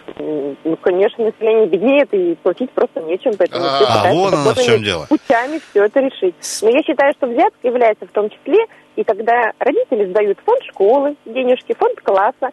Ну, 0.66 0.78
конечно, 0.78 1.26
население 1.26 1.68
беднеет, 1.68 2.14
и 2.14 2.36
платить 2.42 2.72
просто 2.72 3.02
нечем, 3.02 3.34
поэтому 3.38 3.64
А, 3.66 3.76
все 3.78 3.86
пытаются 3.86 4.14
вон 4.14 4.34
оно 4.34 4.54
в 4.54 4.64
чем 4.64 4.84
дело. 4.84 5.06
путями 5.10 5.62
все 5.70 5.86
это 5.86 6.00
решить. 6.00 6.36
Но 6.62 6.70
я 6.70 6.82
считаю, 6.84 7.14
что 7.18 7.28
взятка 7.28 7.68
является 7.68 8.06
в 8.06 8.12
том 8.12 8.30
числе, 8.30 8.66
и 8.96 9.04
когда 9.04 9.52
родители 9.60 10.06
сдают 10.06 10.40
фонд 10.46 10.64
школы, 10.64 11.16
денежки, 11.26 11.74
фонд 11.78 12.00
класса, 12.02 12.52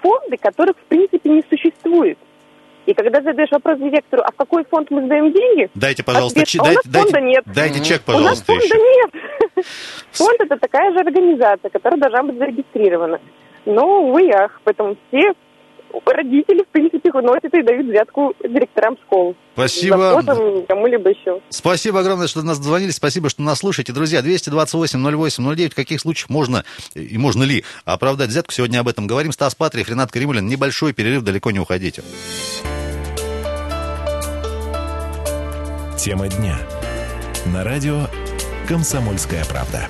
фонды, 0.00 0.36
которых 0.38 0.76
в 0.76 0.84
принципе 0.84 1.28
не 1.30 1.42
существует. 1.48 2.18
И 2.86 2.92
когда 2.94 3.20
задаешь 3.22 3.50
вопрос 3.50 3.78
директору, 3.78 4.22
а 4.22 4.30
в 4.30 4.36
какой 4.36 4.64
фонд 4.64 4.90
мы 4.90 5.04
сдаем 5.06 5.32
деньги, 5.32 5.70
Дайте, 5.74 6.02
пожалуйста, 6.04 6.40
Ответ, 6.40 6.48
чи- 6.48 6.58
а 6.58 6.62
у 6.62 6.64
дайте, 6.64 6.80
нас 6.84 6.94
фонда 7.02 7.12
дайте- 7.12 7.26
нет. 7.26 7.44
дайте 7.46 7.80
чек, 7.84 8.02
у 8.06 8.10
нас 8.12 8.16
пожалуйста, 8.20 8.44
фонда 8.46 8.64
еще. 8.64 8.76
нет. 8.78 9.66
Фонд 10.12 10.40
это 10.40 10.56
такая 10.58 10.92
же 10.92 10.98
организация, 11.00 11.70
которая 11.70 11.98
должна 12.00 12.22
быть 12.24 12.38
зарегистрирована. 12.38 13.20
Но, 13.66 14.02
увы, 14.02 14.30
ах, 14.32 14.60
поэтому 14.64 14.96
все 15.08 15.32
родители, 16.06 16.62
в 16.62 16.68
принципе, 16.68 17.10
выносят 17.12 17.52
и 17.54 17.62
дают 17.62 17.86
взятку 17.86 18.34
директорам 18.42 18.96
школ. 19.04 19.36
Спасибо. 19.54 20.22
Кому-либо 20.68 21.10
еще. 21.10 21.40
Спасибо 21.48 22.00
огромное, 22.00 22.26
что 22.26 22.42
нас 22.42 22.58
дозвонили. 22.58 22.90
Спасибо, 22.90 23.28
что 23.30 23.42
нас 23.42 23.58
слушаете. 23.58 23.92
Друзья, 23.92 24.20
228-08-09. 24.20 25.70
В 25.70 25.74
каких 25.74 26.00
случаях 26.00 26.28
можно 26.28 26.64
и 26.94 27.16
можно 27.18 27.44
ли 27.44 27.64
оправдать 27.84 28.30
взятку? 28.30 28.52
Сегодня 28.52 28.80
об 28.80 28.88
этом 28.88 29.06
говорим. 29.06 29.32
Стас 29.32 29.54
Патриев, 29.54 29.88
Ренат 29.88 30.10
Каримулин. 30.10 30.46
Небольшой 30.46 30.92
перерыв, 30.92 31.22
далеко 31.22 31.50
не 31.50 31.60
уходите. 31.60 32.02
Тема 35.98 36.28
дня. 36.28 36.58
На 37.46 37.64
радио 37.64 38.08
«Комсомольская 38.68 39.44
правда». 39.44 39.88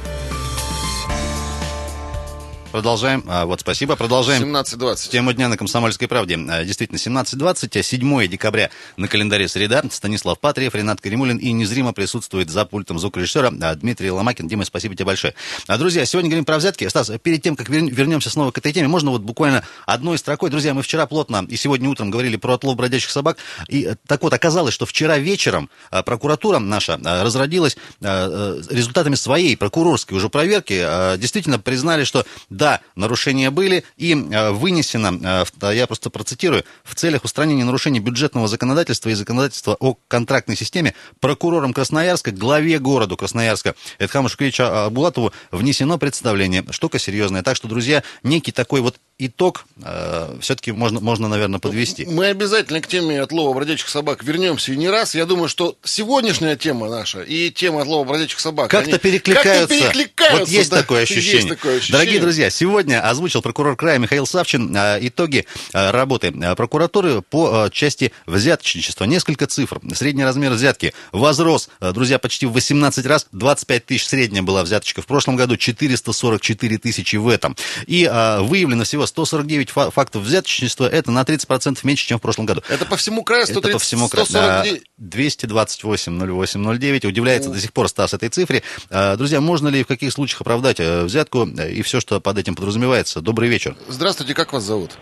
Продолжаем. 2.75 3.23
А, 3.29 3.47
вот, 3.47 3.61
спасибо. 3.61 3.95
Продолжаем 3.95 4.43
17-20. 4.53 5.09
Тему 5.09 5.33
дня 5.33 5.47
на 5.47 5.57
«Комсомольской 5.57 6.09
правде». 6.09 6.37
А, 6.51 6.65
Действительно, 6.65 6.97
17.20, 6.99 7.79
а 7.79 7.83
7 7.85 8.27
декабря 8.27 8.69
на 8.97 9.07
календаре 9.07 9.47
среда. 9.47 9.85
Станислав 9.93 10.41
Патриев, 10.41 10.75
Ренат 10.75 11.01
Каримулин 11.01 11.37
и 11.37 11.53
незримо 11.53 11.93
присутствует 11.93 12.51
за 12.51 12.65
пультом 12.65 12.99
звукорежиссера 12.99 13.53
а, 13.63 13.77
Дмитрий 13.77 14.11
Ломакин. 14.11 14.49
Дима, 14.49 14.65
спасибо 14.65 14.97
тебе 14.97 15.05
большое. 15.05 15.37
А, 15.69 15.79
Друзья, 15.79 16.05
сегодня 16.05 16.31
говорим 16.31 16.45
про 16.45 16.57
взятки. 16.59 16.89
Стас, 16.89 17.13
перед 17.23 17.43
тем, 17.43 17.55
как 17.55 17.69
вер- 17.69 17.89
вернемся 17.89 18.29
снова 18.29 18.51
к 18.51 18.59
этой 18.59 18.73
теме, 18.73 18.89
можно 18.89 19.13
вот 19.13 19.23
буквально 19.23 19.63
одной 19.87 20.19
строкой. 20.19 20.51
Друзья, 20.51 20.75
мы 20.75 20.83
вчера 20.83 21.07
плотно 21.07 21.47
и 21.49 21.55
сегодня 21.55 21.89
утром 21.89 22.11
говорили 22.11 22.35
про 22.35 22.55
отлов 22.55 22.75
бродячих 22.75 23.11
собак. 23.11 23.37
И 23.69 23.85
э, 23.85 23.95
так 24.09 24.25
вот, 24.25 24.33
оказалось, 24.33 24.75
что 24.75 24.85
вчера 24.85 25.19
вечером 25.19 25.71
а, 25.93 26.03
прокуратура 26.03 26.59
наша 26.59 26.99
а, 27.05 27.23
разродилась 27.23 27.77
а, 28.03 28.59
э, 28.69 28.75
результатами 28.75 29.15
своей 29.15 29.57
прокурорской 29.57 30.17
уже 30.17 30.29
проверки. 30.29 30.83
А, 30.85 31.17
Действительно 31.17 31.61
признали, 31.61 32.03
что 32.03 32.27
да, 32.65 32.81
нарушения 32.97 33.51
были, 33.51 33.85
и 33.99 34.15
э, 34.15 34.51
вынесено, 34.53 35.45
э, 35.61 35.75
я 35.75 35.87
просто 35.87 36.09
процитирую, 36.09 36.65
в 36.83 36.95
целях 36.95 37.25
устранения 37.25 37.63
нарушений 37.63 38.01
бюджетного 38.01 38.49
законодательства 38.49 39.11
и 39.11 39.15
законодательства 39.15 39.77
о 39.81 39.99
контрактной 40.09 40.57
системе 40.57 40.95
прокурором 41.21 41.75
Красноярска, 41.75 42.31
главе 42.31 42.79
города 42.79 43.17
Красноярска 43.17 43.75
Эдхаму 43.99 44.31
Шукричу 44.31 44.89
Булатову 44.91 45.35
внесено 45.51 45.99
представление. 45.99 46.65
Штука 46.71 46.99
серьезная. 46.99 47.43
Так 47.43 47.55
что, 47.55 47.69
друзья, 47.69 48.03
некий 48.23 48.51
такой 48.51 48.81
вот 48.81 48.97
итог 49.19 49.67
э, 49.83 50.37
все-таки 50.41 50.73
можно, 50.73 51.01
можно, 51.01 51.29
наверное, 51.29 51.61
подвести. 51.61 52.05
Мы 52.07 52.27
обязательно 52.27 52.81
к 52.81 52.87
теме 52.87 53.21
отлова 53.21 53.55
бродячих 53.55 53.89
собак 53.89 54.25
вернемся 54.25 54.73
и 54.73 54.77
не 54.77 54.89
раз. 54.89 55.15
Я 55.15 55.25
думаю, 55.27 55.49
что 55.49 55.77
сегодняшняя 55.85 56.57
тема 56.57 56.89
наша 56.89 57.23
и 57.23 57.51
тема 57.51 57.83
отлова 57.83 58.05
бродячих 58.05 58.41
собак... 58.41 58.71
Как-то 58.71 58.99
перекликаются. 58.99 59.69
Как-то 59.69 59.93
перекликаются. 59.93 60.41
Вот 60.41 60.49
есть 60.49 60.71
да. 60.71 60.81
такое 60.81 61.03
ощущение. 61.03 61.37
Есть 61.37 61.49
такое 61.49 61.77
ощущение. 61.77 61.99
Дорогие 62.01 62.21
друзья, 62.21 62.51
сегодня 62.51 63.09
озвучил 63.09 63.41
прокурор 63.41 63.77
края 63.77 63.99
Михаил 63.99 64.27
Савчин 64.27 64.75
э, 64.77 64.99
итоги 65.03 65.47
э, 65.73 65.91
работы 65.91 66.35
э, 66.35 66.55
прокуратуры 66.57 67.23
по 67.23 67.69
части 67.71 68.13
взяточничества. 68.27 69.05
Несколько 69.05 69.47
цифр. 69.47 69.81
Средний 69.95 70.25
размер 70.25 70.53
взятки 70.53 70.93
возрос, 71.13 71.69
друзья, 71.81 72.19
почти 72.19 72.47
в 72.47 72.53
18 72.53 73.07
раз. 73.07 73.27
25 73.33 73.87
тысяч 73.87 74.07
средняя 74.07 74.43
была 74.43 74.65
взяточка 74.65 75.03
в 75.03 75.07
прошлом 75.07 75.37
году, 75.37 75.57
444 75.57 76.79
тысячи 76.79 77.17
в 77.17 77.29
этом. 77.29 77.57
И 77.87 78.09
э, 78.11 78.41
выявлено 78.41 78.85
всего 78.85 79.04
149 79.07 79.71
фа- 79.71 79.91
фактов 79.91 80.23
взяточничества. 80.23 80.89
Это 80.89 81.11
на 81.11 81.23
30% 81.23 81.79
меньше, 81.85 82.07
чем 82.07 82.19
в 82.19 82.23
прошлом 82.23 82.47
году. 82.47 82.63
Это 82.69 82.85
по 82.87 82.97
всему 82.97 83.23
краю 83.25 83.45
130, 83.47 83.65
Это 83.65 83.73
по 83.73 83.79
всему 83.79 84.09
краю. 84.09 84.27
149. 84.27 84.83
228-08-09. 85.01 87.07
Удивляется 87.07 87.51
до 87.51 87.61
сих 87.61 87.73
пор 87.73 87.89
Стас 87.89 88.15
этой 88.15 88.29
цифре. 88.29 88.63
А, 88.91 89.17
Друзья, 89.17 89.41
можно 89.41 89.69
ли 89.69 89.85
в 89.85 89.87
каких 89.87 90.13
случаях 90.13 90.41
оправдать 90.41 90.81
э, 90.81 91.05
взятку 91.05 91.49
э, 91.59 91.73
и 91.73 91.83
все, 91.83 92.01
что 92.01 92.21
под 92.21 92.39
этим 92.39 92.55
подразумевается? 92.55 93.21
Добрый 93.21 93.49
вечер. 93.49 93.77
Здравствуйте, 93.89 94.35
как 94.35 94.53
вас 94.53 94.63
зовут? 94.65 94.93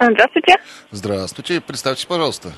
Здравствуйте. 0.00 0.56
Здравствуйте, 0.90 1.60
представьтесь, 1.60 2.04
пожалуйста. 2.04 2.52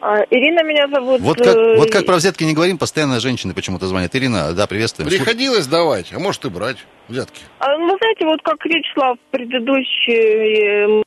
А, 0.00 0.24
Ирина 0.30 0.62
меня 0.62 0.88
зовут. 0.88 1.20
Вот 1.20 1.38
как, 1.38 1.56
э, 1.56 1.76
вот 1.76 1.90
как 1.90 2.06
про 2.06 2.16
взятки 2.16 2.44
не 2.44 2.54
говорим, 2.54 2.78
постоянно 2.78 3.20
женщины 3.20 3.52
почему-то 3.52 3.86
звонят. 3.86 4.14
Ирина, 4.16 4.52
да, 4.54 4.66
приветствуем. 4.66 5.10
Приходилось 5.10 5.66
давать, 5.66 6.12
а 6.12 6.18
может 6.18 6.44
и 6.44 6.48
брать 6.48 6.78
взятки. 7.08 7.42
А, 7.58 7.76
Вы 7.76 7.96
знаете, 7.98 8.24
вот 8.24 8.40
как 8.42 8.64
речь 8.64 8.86
шла 8.94 9.14
в 9.14 9.18
предыдущей... 9.30 11.02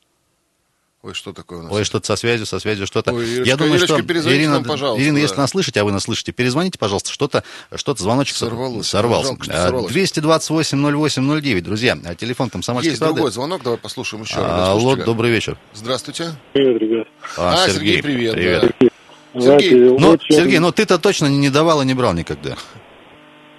Ой, 1.06 1.12
что 1.12 1.34
такое 1.34 1.58
у 1.58 1.62
нас? 1.64 1.70
Ой, 1.70 1.84
что-то 1.84 2.06
со 2.06 2.16
связью, 2.16 2.46
со 2.46 2.58
связью 2.58 2.86
что-то. 2.86 3.12
Ой, 3.12 3.26
Я 3.26 3.34
Ирочка, 3.36 3.56
думаю, 3.58 3.74
Ирочка, 3.76 3.98
что 3.98 4.06
перезвоните 4.06 4.40
Ирина, 4.40 4.52
нам, 4.54 4.64
пожалуйста, 4.64 5.02
Ирина, 5.02 5.16
да. 5.16 5.20
если 5.20 5.36
нас 5.36 5.50
слышите, 5.50 5.80
а 5.80 5.84
вы 5.84 5.92
нас 5.92 6.02
слышите, 6.04 6.32
перезвоните, 6.32 6.78
пожалуйста, 6.78 7.10
что-то, 7.12 7.44
что-то 7.74 8.02
звоночек 8.02 8.36
Сорвалось. 8.36 8.86
сорвался. 8.86 9.28
Жалко, 9.28 9.44
что 9.44 9.52
А, 9.52 9.66
сорвалось. 9.66 9.92
228-08-09, 9.92 11.60
друзья, 11.60 11.98
а 12.06 12.14
телефон 12.14 12.48
комсомольской 12.48 12.92
Есть 12.92 13.00
правды. 13.00 13.16
другой 13.16 13.32
звонок, 13.32 13.62
давай 13.62 13.78
послушаем 13.78 14.22
еще. 14.22 14.36
А, 14.38 14.40
ребят, 14.44 14.68
Алло, 14.68 14.96
добрый 14.96 15.30
вечер. 15.30 15.58
Здравствуйте. 15.74 16.28
Привет, 16.54 16.80
ребят. 16.80 17.06
А, 17.36 17.52
А, 17.52 17.68
Сергей, 17.68 18.02
привет, 18.02 18.32
Привет. 18.32 18.72
да. 18.80 18.88
Сергей, 19.40 19.74
Ну, 19.74 20.08
очень- 20.10 20.34
Сергей, 20.36 20.58
ну 20.58 20.72
ты-то 20.72 20.98
точно 20.98 21.26
не 21.26 21.50
давал 21.50 21.82
и 21.82 21.84
не 21.84 21.92
брал 21.92 22.14
никогда. 22.14 22.54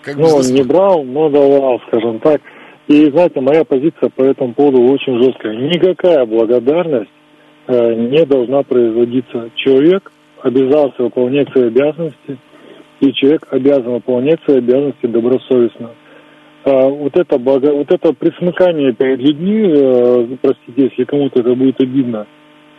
Как 0.01 0.15
Ну, 0.15 0.41
не 0.41 0.63
брал, 0.63 1.03
но 1.03 1.29
давал, 1.29 1.79
скажем 1.89 2.19
так. 2.21 2.41
И, 2.87 3.09
знаете, 3.11 3.39
моя 3.41 3.63
позиция 3.65 4.09
по 4.09 4.23
этому 4.23 4.53
поводу 4.55 4.81
очень 4.81 5.21
жесткая. 5.23 5.55
Никакая 5.55 6.25
благодарность 6.25 7.09
не 7.73 8.25
должна 8.25 8.63
производиться. 8.63 9.49
Человек 9.55 10.11
обязался 10.41 11.03
выполнять 11.03 11.51
свои 11.51 11.67
обязанности, 11.67 12.37
и 12.99 13.13
человек 13.13 13.47
обязан 13.49 13.93
выполнять 13.93 14.39
свои 14.45 14.57
обязанности 14.57 15.05
добросовестно. 15.07 15.91
А 16.65 16.87
вот 16.87 17.15
это, 17.15 17.37
благо, 17.37 17.71
вот 17.73 17.91
это 17.91 18.13
присмыкание 18.13 18.93
перед 18.93 19.19
людьми, 19.19 19.71
э, 19.71 20.27
простите, 20.41 20.89
если 20.89 21.03
кому-то 21.03 21.41
это 21.41 21.53
будет 21.53 21.79
обидно, 21.79 22.25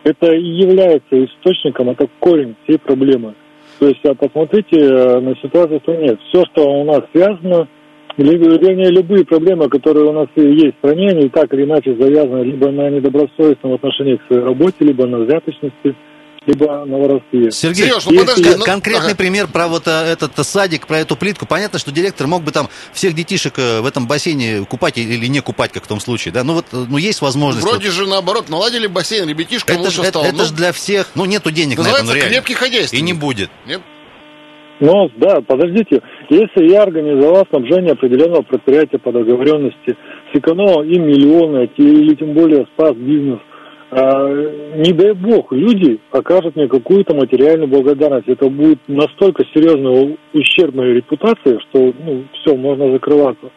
это 0.02 0.32
и 0.32 0.44
является 0.44 1.24
источником, 1.24 1.90
это 1.90 2.08
корень 2.18 2.56
всей 2.64 2.78
проблемы. 2.78 3.34
То 3.78 3.86
есть 3.88 4.04
а 4.04 4.14
посмотрите 4.14 4.76
э, 4.76 5.20
на 5.20 5.36
ситуацию 5.36 5.78
в 5.78 5.82
стране. 5.82 6.16
Все, 6.28 6.44
что 6.46 6.64
у 6.64 6.84
нас 6.84 7.02
связано, 7.12 7.68
вернее, 8.16 8.90
любые 8.90 9.24
проблемы, 9.24 9.68
которые 9.68 10.06
у 10.06 10.12
нас 10.12 10.28
есть 10.36 10.76
в 10.76 10.78
стране, 10.78 11.10
они 11.10 11.28
так 11.28 11.52
или 11.52 11.64
иначе 11.64 11.94
завязаны 11.94 12.44
либо 12.44 12.70
на 12.70 12.90
недобросовестном 12.90 13.74
отношении 13.74 14.16
к 14.16 14.26
своей 14.26 14.42
работе, 14.42 14.76
либо 14.80 15.06
на 15.06 15.18
взяточности, 15.18 15.94
либо 16.46 16.84
на 16.84 16.96
воровстве. 16.96 17.50
Сергей, 17.50 17.86
Сереж, 17.86 18.06
ну 18.06 18.20
подожди, 18.20 18.54
ну, 18.56 18.64
конкретный 18.64 19.08
ага. 19.08 19.16
пример 19.16 19.48
про 19.48 19.68
вот 19.68 19.86
э, 19.86 19.90
этот 19.90 20.38
э, 20.38 20.44
садик, 20.44 20.86
про 20.86 20.98
эту 20.98 21.16
плитку. 21.16 21.44
Понятно, 21.44 21.78
что 21.78 21.90
директор 21.90 22.26
мог 22.26 22.42
бы 22.42 22.52
там 22.52 22.68
всех 22.92 23.14
детишек 23.14 23.58
э, 23.58 23.80
в 23.80 23.86
этом 23.86 24.06
бассейне 24.06 24.64
купать 24.64 24.96
или 24.96 25.26
не 25.26 25.40
купать, 25.40 25.72
как 25.72 25.84
в 25.84 25.88
том 25.88 26.00
случае, 26.00 26.32
да? 26.32 26.44
Ну 26.44 26.54
вот, 26.54 26.66
ну 26.72 26.96
есть 26.96 27.20
возможность. 27.20 27.66
Вроде 27.66 27.90
же 27.90 28.06
наоборот, 28.06 28.48
наладили 28.48 28.86
бассейн, 28.86 29.28
ребятишкам 29.28 29.76
это, 29.76 29.84
лучше 29.84 29.96
же, 29.96 30.02
это, 30.02 30.10
стало. 30.10 30.24
это 30.26 30.36
Ну, 30.36 30.44
ж 30.44 30.50
для 30.52 30.72
всех, 30.72 31.10
ну 31.14 31.24
нету 31.24 31.50
денег 31.50 31.78
на 31.78 31.88
это, 31.88 32.04
ну 32.04 32.12
реально. 32.12 32.30
крепкий 32.30 32.54
хозяйственник. 32.54 33.02
И 33.02 33.04
не 33.04 33.12
будет. 33.12 33.50
Нет? 33.66 33.80
Ну, 34.80 35.10
да, 35.16 35.40
подождите. 35.40 36.02
Если 36.28 36.70
я 36.70 36.82
организовал 36.82 37.46
снабжение 37.48 37.92
определенного 37.92 38.42
предприятия 38.42 38.98
по 38.98 39.10
договоренности, 39.10 39.96
сэкономил 40.34 40.82
им 40.82 41.06
миллионы, 41.06 41.70
или 41.76 42.14
тем 42.14 42.34
более 42.34 42.66
спас 42.74 42.94
бизнес, 42.94 43.40
а, 43.90 44.28
не 44.76 44.92
дай 44.92 45.12
бог, 45.12 45.52
люди 45.52 45.98
окажут 46.10 46.56
мне 46.56 46.68
какую-то 46.68 47.14
материальную 47.14 47.68
благодарность. 47.68 48.28
Это 48.28 48.50
будет 48.50 48.80
настолько 48.88 49.44
серьезный 49.54 50.18
ущерб 50.34 50.74
моей 50.74 50.94
репутации, 50.96 51.58
что, 51.70 51.92
ну, 52.04 52.24
все, 52.34 52.54
можно 52.56 52.92
закрываться. 52.92 53.50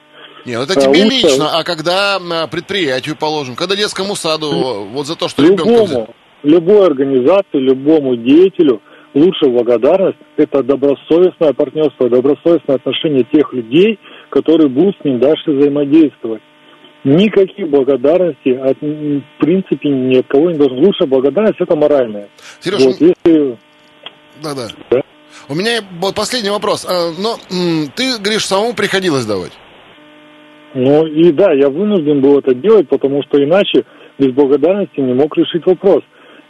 Не, 0.45 0.55
ну 0.55 0.63
это 0.63 0.73
А, 0.73 0.81
тебе 0.81 1.03
лучше- 1.03 1.27
лично, 1.27 1.49
а 1.59 1.63
когда 1.63 2.15
а, 2.17 2.47
предприятию 2.47 3.17
положим, 3.19 3.55
когда 3.55 3.75
детскому 3.75 4.15
саду, 4.15 4.87
вот 4.93 5.05
за 5.05 5.17
то, 5.17 5.27
что 5.27 5.43
ребенка. 5.43 5.63
Любому, 5.65 6.07
любой 6.43 6.85
организации, 6.85 7.57
любому 7.57 8.15
деятелю 8.15 8.81
лучшая 9.13 9.51
благодарность– 9.51 10.17
это 10.37 10.63
добросовестное 10.63 11.53
партнерство, 11.53 12.09
добросовестное 12.09 12.75
отношение 12.75 13.25
тех 13.31 13.53
людей, 13.53 13.99
которые 14.29 14.69
будут 14.69 14.95
с 15.01 15.03
ним 15.03 15.19
дальше 15.19 15.51
взаимодействовать. 15.51 16.41
Никаких 17.03 17.69
благодарностей, 17.69 18.57
от, 18.57 18.77
в 18.81 19.39
принципе, 19.39 19.89
ни 19.89 20.17
от 20.17 20.27
кого 20.27 20.51
не 20.51 20.57
должен. 20.57 20.79
Лучшая 20.79 21.07
благодарность– 21.07 21.57
это 21.59 21.75
моральная. 21.75 22.27
Сереж, 22.59 22.83
Вот, 22.83 22.99
если 22.99 23.57
да-да. 24.43 24.67
Да. 24.89 25.01
У 25.47 25.55
меня 25.55 25.81
вот 25.99 26.15
последний 26.15 26.49
вопрос. 26.49 26.85
А, 26.85 27.11
Но 27.17 27.37
ты, 27.95 28.17
говоришь, 28.19 28.45
самому 28.45 28.73
приходилось 28.73 29.25
давать. 29.25 29.51
Ну 30.75 31.05
и 31.07 31.31
да, 31.31 31.51
я 31.53 31.69
вынужден 31.69 32.21
был 32.21 32.39
это 32.39 32.53
делать, 32.53 32.87
потому 32.89 33.23
что 33.23 33.43
иначе 33.43 33.85
без 34.19 34.31
благодарности 34.33 34.99
не 34.99 35.13
мог 35.13 35.35
решить 35.35 35.65
вопрос. 35.65 36.03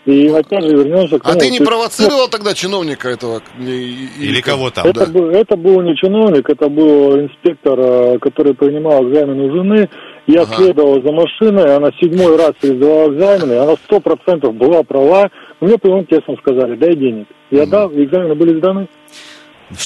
И 0.10 0.28
опять 0.30 0.64
же 0.64 0.70
вернемся 0.76 1.20
к 1.20 1.26
А 1.26 1.30
тому, 1.30 1.40
ты 1.40 1.50
не 1.52 1.60
провоцировал 1.60 2.28
тогда 2.30 2.56
чиновника 2.56 3.10
этого? 3.10 3.44
Или 3.60 4.42
кого 4.42 4.72
там, 4.72 4.88
Это, 4.88 5.06
да. 5.06 5.12
был, 5.12 5.30
это 5.30 5.56
был 5.56 5.82
не 5.82 5.96
чиновник, 5.96 6.50
это 6.50 6.68
был 6.68 7.20
инспектор, 7.20 7.78
э, 7.80 8.18
который 8.20 8.56
принимал 8.56 9.08
экзамен 9.08 9.40
у 9.40 9.52
жены. 9.56 9.88
Я 10.26 10.42
Ага. 10.44 10.56
следовал 10.56 11.02
за 11.04 11.12
машиной, 11.12 11.76
она 11.76 11.92
седьмой 12.00 12.38
раз 12.38 12.54
пересдавала 12.60 13.14
экзамены, 13.14 13.54
она 13.60 13.76
сто 13.86 14.00
процентов 14.00 14.56
была 14.56 14.82
права. 14.82 15.30
Мне 15.62 15.78
прямым 15.78 16.06
текстом 16.08 16.38
сказали, 16.40 16.76
дай 16.76 16.96
денег. 16.96 17.28
Я 17.52 17.68
дал, 17.68 17.92
экзамены 17.92 18.34
были 18.34 18.58
сданы. 18.58 18.88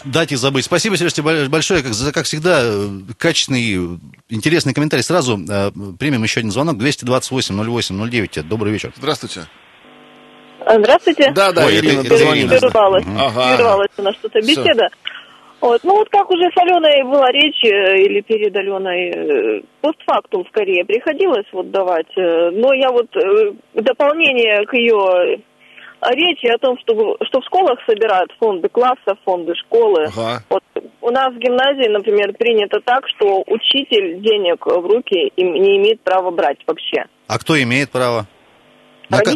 Дать 0.06 0.32
и 0.32 0.38
забыть. 0.38 0.63
Спасибо, 0.63 0.96
Сереж, 0.96 1.12
тебе 1.12 1.25
бо- 1.44 1.50
большое. 1.50 1.84
Как, 1.84 1.94
за- 1.94 2.13
как 2.13 2.24
всегда, 2.24 2.62
э, 2.63 2.88
качественный, 3.18 4.00
интересный 4.30 4.74
комментарий. 4.74 5.03
Сразу 5.03 5.38
э, 5.50 5.71
примем 6.00 6.24
еще 6.24 6.39
один 6.39 6.52
звонок. 6.52 6.78
228-08-09. 6.78 8.43
Добрый 8.43 8.71
вечер. 8.71 8.93
Здравствуйте. 8.95 9.41
А, 10.65 10.78
Здравствуйте. 10.80 11.32
Да, 11.36 11.52
да, 11.52 11.65
Ой, 11.65 11.78
Ирина, 11.78 12.02
это. 12.02 12.15
Ирина. 12.15 12.49
Прервалась. 12.58 13.06
Ага. 13.19 13.56
Прервалась 13.58 13.91
у 13.97 14.02
нас 14.02 14.15
что-то 14.15 14.39
беседа. 14.39 14.88
Вот. 15.62 15.82
Ну 15.84 15.95
вот 15.95 16.10
как 16.10 16.30
уже 16.30 16.43
с 16.54 16.58
Аленой 16.58 17.04
была 17.04 17.28
речь, 17.32 17.63
э, 17.63 18.02
или 18.04 18.21
перед 18.21 18.56
Аленой, 18.56 19.10
э, 19.10 19.62
постфактум 19.82 20.45
скорее 20.49 20.84
приходилось 20.84 21.45
вот 21.54 21.71
давать. 21.71 22.12
э, 22.17 22.49
Но 22.52 22.73
я 22.73 22.89
вот 22.91 23.08
в 23.15 23.82
дополнение 23.82 24.65
к 24.65 24.73
ее 24.73 25.39
речи 26.12 26.47
о 26.47 26.58
том, 26.58 26.78
что, 26.80 27.15
что 27.26 27.39
в 27.39 27.45
школах 27.45 27.80
собирают 27.88 28.32
фонды 28.39 28.67
класса, 28.67 29.15
фонды 29.23 29.54
школы. 29.56 30.08
Ага. 30.08 30.43
Вот 30.49 30.63
у 30.99 31.10
нас 31.12 31.34
в 31.34 31.38
гимназии, 31.38 31.88
например, 31.89 32.34
принято 32.34 32.82
так, 32.84 33.08
что 33.15 33.43
учитель 33.47 34.19
денег 34.19 34.65
в 34.65 34.86
руки 34.86 35.32
не 35.38 35.78
имеет 35.78 36.02
права 36.02 36.32
брать 36.32 36.58
вообще. 36.67 37.06
А 37.28 37.39
кто 37.39 37.62
имеет 37.62 37.89
право? 37.89 38.26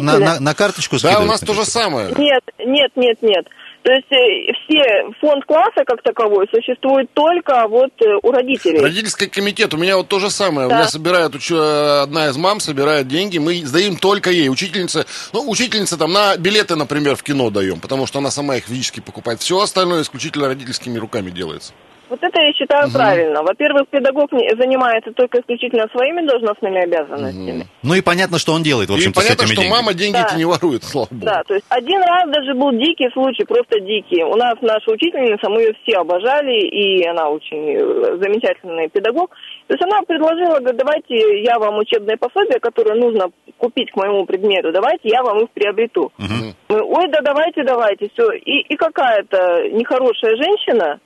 на, 0.00 0.18
на- 0.18 0.40
на 0.40 0.54
карточку 0.54 0.96
Да, 0.96 0.98
скидывать, 0.98 1.24
у 1.24 1.28
нас 1.28 1.40
то 1.40 1.54
же 1.54 1.64
самое. 1.64 2.08
Нет, 2.16 2.42
нет, 2.58 2.90
нет, 2.96 3.18
нет. 3.22 3.46
То 3.82 3.92
есть 3.92 4.10
э, 4.10 4.52
все 4.64 5.12
фонд 5.20 5.44
класса 5.46 5.84
как 5.86 6.02
таковой 6.02 6.46
существует 6.52 7.08
только 7.14 7.66
вот 7.68 7.90
э, 8.04 8.18
у 8.22 8.30
родителей. 8.32 8.80
Родительский 8.80 9.28
комитет, 9.28 9.72
у 9.72 9.76
меня 9.76 9.96
вот 9.96 10.08
то 10.08 10.18
же 10.18 10.30
самое. 10.30 10.66
У 10.66 10.70
Да. 10.70 10.76
меня 10.78 10.88
собирает, 10.88 11.32
э, 11.34 12.00
одна 12.02 12.28
из 12.28 12.36
мам 12.36 12.60
собирает 12.60 13.06
деньги, 13.08 13.38
мы 13.38 13.54
сдаим 13.64 13.96
только 13.96 14.30
ей. 14.30 14.48
Учительница, 14.50 15.06
ну, 15.32 15.48
учительница 15.48 15.96
там 15.96 16.12
на 16.12 16.36
билеты, 16.36 16.74
например, 16.76 17.14
в 17.16 17.22
кино 17.22 17.50
даем, 17.50 17.80
потому 17.80 18.06
что 18.06 18.18
она 18.18 18.30
сама 18.30 18.56
их 18.56 18.64
физически 18.64 19.00
покупает. 19.00 19.40
Все 19.40 19.58
остальное 19.60 20.02
исключительно 20.02 20.48
родительскими 20.48 20.98
руками 20.98 21.30
делается. 21.30 21.72
Вот 22.08 22.18
это 22.22 22.40
я 22.40 22.52
считаю 22.52 22.90
правильно. 22.92 23.42
Во-первых, 23.42 23.88
педагог 23.88 24.32
не- 24.32 24.48
занимается 24.56 25.12
только 25.12 25.40
исключительно 25.40 25.86
своими 25.94 26.26
должностными 26.26 26.82
обязанностями. 26.82 27.66
Ну 27.82 27.94
и 27.94 28.00
понятно, 28.00 28.38
что 28.38 28.52
он 28.52 28.62
делает, 28.62 28.88
в 28.88 28.92
И 28.92 28.96
общем-то, 28.96 29.20
с 29.20 29.24
понятно, 29.24 29.42
этими 29.44 29.54
что 29.54 29.62
деньгами. 29.62 29.80
мама 29.82 29.94
деньги 29.94 30.12
Да. 30.16 30.36
не 30.36 30.44
ворует, 30.44 30.84
слава 30.84 31.08
богу. 31.10 31.24
Да, 31.24 31.42
то 31.46 31.54
есть 31.54 31.66
один 31.68 32.00
раз 32.02 32.30
даже 32.30 32.54
был 32.54 32.72
дикий 32.72 33.08
случай, 33.12 33.44
просто 33.44 33.80
дикий. 33.80 34.22
У 34.24 34.34
нас 34.36 34.54
наша 34.62 34.90
учительница, 34.90 35.48
мы 35.50 35.62
ее 35.62 35.74
все 35.82 35.98
обожали, 35.98 36.58
и 36.66 37.06
она 37.06 37.28
очень 37.28 37.76
э, 37.76 38.16
замечательный 38.22 38.88
педагог. 38.88 39.30
То 39.66 39.74
есть 39.74 39.82
она 39.84 40.00
предложила, 40.02 40.58
говорит, 40.60 40.76
давайте 40.78 41.42
я 41.42 41.58
вам 41.58 41.78
учебное 41.78 42.16
пособие, 42.16 42.58
которое 42.60 42.94
нужно 42.94 43.30
купить 43.58 43.90
к 43.90 43.96
моему 43.96 44.24
предмету, 44.24 44.72
давайте 44.72 45.08
я 45.08 45.22
вам 45.22 45.40
их 45.44 45.50
приобрету. 45.50 46.12
Мгм. 46.18 46.54
Мы, 46.68 46.82
ой, 46.82 47.08
да 47.10 47.20
давайте, 47.22 47.64
давайте, 47.64 48.08
все. 48.14 48.30
И, 48.32 48.60
и 48.68 48.76
какая-то 48.76 49.68
нехорошая 49.72 50.36
женщина 50.36 51.00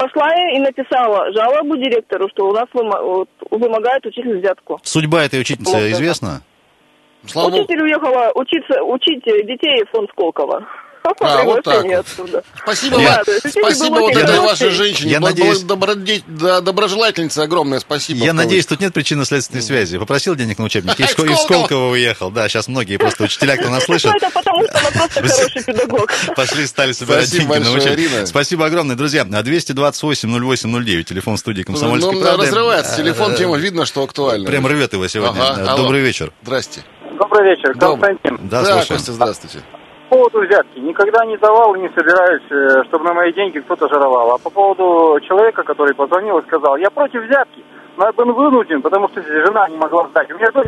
пошла 0.00 0.28
и 0.54 0.58
написала 0.58 1.30
жалобу 1.32 1.76
директору, 1.76 2.28
что 2.30 2.48
у 2.48 2.52
нас 2.52 2.66
вымогает 2.72 4.06
учитель 4.06 4.38
взятку. 4.38 4.80
Судьба 4.82 5.24
этой 5.24 5.40
учительницы 5.40 5.72
Вот 5.72 5.82
это. 5.82 5.92
известна? 5.92 6.40
Слава 7.26 7.50
богу. 7.50 7.62
Учитель 7.62 7.82
уехала 7.82 8.32
учиться, 8.34 8.82
учить 8.82 9.22
детей 9.24 9.84
в 9.84 9.90
фонд 9.90 10.08
Сколково. 10.12 10.66
А, 11.20 11.42
вот 11.44 11.62
так 11.64 11.84
вот. 11.84 12.06
Спасибо, 12.62 12.96
учитель 12.96 13.50
спасибо 13.62 13.94
вот 14.00 14.14
этой 14.16 14.38
вашей 14.40 14.70
женщине. 14.70 15.12
Я 15.12 15.20
надеюсь- 15.20 15.60
доброде- 15.62 16.22
да, 16.26 16.60
доброжелательнице 16.60 17.38
огромное 17.40 17.80
спасибо. 17.80 18.24
Я 18.24 18.32
надеюсь, 18.32 18.66
тут 18.66 18.80
нет 18.80 18.92
причинно-следственной 18.92 19.62
связи. 19.62 19.98
Попросил 19.98 20.34
денег 20.34 20.58
на 20.58 20.64
учебники, 20.66 21.00
из 21.02 21.06
Из 21.10 21.12
Скол- 21.12 21.24
из 21.26 21.36
Сколково. 21.38 21.44
Сколково 21.66 21.90
уехал. 21.92 22.30
Да, 22.30 22.48
сейчас 22.48 22.68
многие 22.68 22.98
просто 22.98 23.24
учителя, 23.24 23.56
кто 23.56 23.70
нас 23.70 23.84
слышит, 23.84 24.10
Ну, 24.10 24.16
это 24.16 24.30
потому, 24.30 24.62
что 24.64 24.78
она 24.78 24.90
просто 24.90 25.20
хороший 25.22 25.64
педагог. 25.64 26.12
пошли, 26.36 26.66
стали 26.66 26.92
собирать 26.92 27.28
Спасибо 27.28 27.54
деньги 27.54 27.68
на. 27.68 27.94
Ирина. 27.94 28.26
Спасибо 28.26 28.66
огромное, 28.66 28.96
друзья. 28.96 29.22
228-08-09, 29.24 31.04
телефон 31.04 31.36
студии 31.38 31.62
«Комсомольской 31.62 32.14
Ну, 32.14 32.20
правды». 32.22 32.46
разрывается 32.46 32.96
телефон, 32.96 33.34
тема 33.36 33.56
видно, 33.56 33.86
что 33.86 34.02
актуальна. 34.02 34.46
Прям 34.46 34.66
рвет 34.66 34.92
его 34.92 35.08
сегодня. 35.08 35.40
Ага, 35.40 35.72
алло. 35.72 35.82
Добрый 35.84 36.02
вечер. 36.02 36.32
Здрасте. 36.42 36.82
Добрый 37.18 37.50
вечер. 37.56 37.74
Константин. 37.74 38.38
Да, 38.48 38.62
Да. 38.62 38.84
Костя, 38.84 39.12
здравствуйте. 39.12 39.60
По 40.10 40.16
поводу 40.16 40.40
взятки. 40.40 40.80
Никогда 40.80 41.24
не 41.24 41.36
давал 41.36 41.76
и 41.76 41.80
не 41.80 41.88
собираюсь, 41.90 42.42
э, 42.50 42.82
чтобы 42.88 43.04
на 43.04 43.14
мои 43.14 43.32
деньги 43.32 43.60
кто-то 43.60 43.88
жировал. 43.88 44.32
А 44.32 44.38
по 44.38 44.50
поводу 44.50 45.20
человека, 45.20 45.62
который 45.62 45.94
позвонил 45.94 46.38
и 46.38 46.46
сказал, 46.48 46.76
я 46.76 46.90
против 46.90 47.22
взятки, 47.22 47.64
но 47.96 48.06
я 48.06 48.12
был 48.12 48.32
вынужден, 48.32 48.82
потому 48.82 49.08
что 49.08 49.22
жена 49.22 49.68
не 49.68 49.76
могла 49.76 50.08
сдать. 50.08 50.28
У 50.32 50.34
меня 50.34 50.50
дочь 50.50 50.66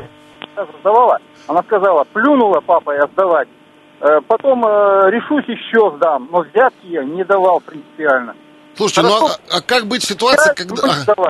сдавала, 0.80 1.18
она 1.48 1.62
сказала, 1.64 2.04
плюнула 2.12 2.60
папа 2.60 2.92
я 2.92 3.08
сдавать. 3.08 3.48
Э, 4.00 4.20
Потом 4.28 4.64
э, 4.64 5.10
решусь 5.10 5.46
еще 5.48 5.90
сдам, 5.96 6.28
но 6.30 6.42
взятки 6.42 6.86
я 6.86 7.02
не 7.02 7.24
давал 7.24 7.60
принципиально. 7.60 8.36
Слушайте, 8.76 9.02
ну 9.02 9.08
Хорошо. 9.08 9.34
а, 9.50 9.56
а 9.58 9.60
как 9.60 9.86
быть 9.86 10.04
ситуации, 10.04 10.54
когда... 10.54 10.86
ну. 11.16 11.24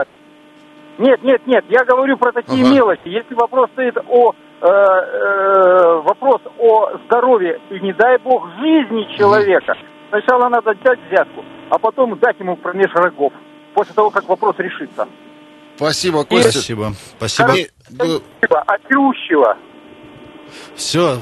Нет, 0.99 1.23
нет, 1.23 1.41
нет, 1.47 1.65
я 1.71 1.83
говорю 1.85 2.19
про 2.19 2.33
такие 2.33 2.63
Ага. 2.63 2.75
мелочи. 2.75 3.07
Если 3.07 3.35
вопрос 3.35 3.71
стоит 3.73 3.97
о 4.09 4.35
вопрос 4.69 6.41
о 6.59 6.97
здоровье 7.07 7.61
и 7.71 7.81
не 7.81 7.93
дай 7.95 8.19
бог 8.19 8.47
жизни 8.61 9.17
человека, 9.17 9.75
сначала 10.11 10.49
надо 10.49 10.73
дать 10.85 10.99
взятку, 11.11 11.45
а 11.71 11.79
потом 11.79 12.19
дать 12.19 12.39
ему 12.39 12.57
промеж 12.57 12.91
рогов 12.95 13.33
после 13.75 13.95
того, 13.95 14.11
как 14.11 14.29
вопрос 14.29 14.55
решится. 14.59 15.09
Спасибо, 15.77 16.25
Костя. 16.25 16.53
Спасибо. 16.53 16.93
Спасибо. 17.17 17.55
И, 17.57 17.69
э, 17.99 18.19
От 18.49 18.83
пьющего. 18.83 19.57
Все, 20.75 21.19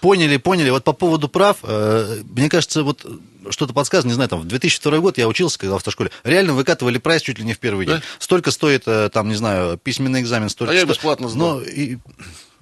поняли, 0.00 0.36
поняли. 0.36 0.70
Вот 0.70 0.84
по 0.84 0.92
поводу 0.92 1.28
прав, 1.28 1.58
э, 1.62 2.04
мне 2.36 2.50
кажется, 2.50 2.82
вот 2.82 3.04
что-то 3.50 3.72
подсказано, 3.72 4.10
не 4.10 4.14
знаю, 4.14 4.28
там, 4.28 4.40
в 4.40 4.44
2002 4.46 4.98
год 4.98 5.18
я 5.18 5.28
учился, 5.28 5.58
когда 5.58 5.74
в 5.74 5.76
автошколе, 5.76 6.10
реально 6.24 6.52
выкатывали 6.52 6.98
прайс 6.98 7.22
чуть 7.22 7.38
ли 7.38 7.44
не 7.44 7.54
в 7.54 7.58
первый 7.58 7.86
день. 7.86 7.96
Да? 7.96 8.02
Столько 8.18 8.50
стоит, 8.50 8.82
э, 8.86 9.08
там, 9.08 9.28
не 9.28 9.34
знаю, 9.34 9.78
письменный 9.78 10.20
экзамен, 10.20 10.48
столько 10.50 10.72
А 10.72 10.74
я 10.74 10.82
сто- 10.82 10.90
бесплатно 10.90 11.28
сдал. 11.28 11.56
Ну, 11.56 11.60
и, 11.62 11.96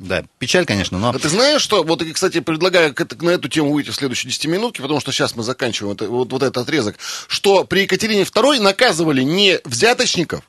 да, 0.03 0.25
печаль, 0.39 0.67
конечно, 0.67 0.99
но... 0.99 1.11
А 1.11 1.19
ты 1.19 1.29
знаешь, 1.29 1.63
что, 1.63 1.83
вот, 1.85 2.03
кстати, 2.13 2.41
предлагаю 2.41 2.95
на 3.21 3.31
эту 3.31 3.49
тему 3.49 3.73
выйти 3.73 3.91
в 3.91 3.95
следующей 3.95 4.29
10 4.29 4.47
минутке, 4.47 4.83
потому 4.83 5.01
что 5.01 5.13
сейчас 5.13 5.37
мы 5.37 5.43
заканчиваем 5.43 5.95
это- 5.95 6.09
вот, 6.09 6.33
вот 6.33 6.43
этот 6.43 6.59
отрезок, 6.59 6.97
что 7.29 7.65
при 7.65 7.83
Екатерине 7.83 8.23
II 8.23 8.61
наказывали 8.61 9.23
не 9.23 9.61
взяточников, 9.65 10.43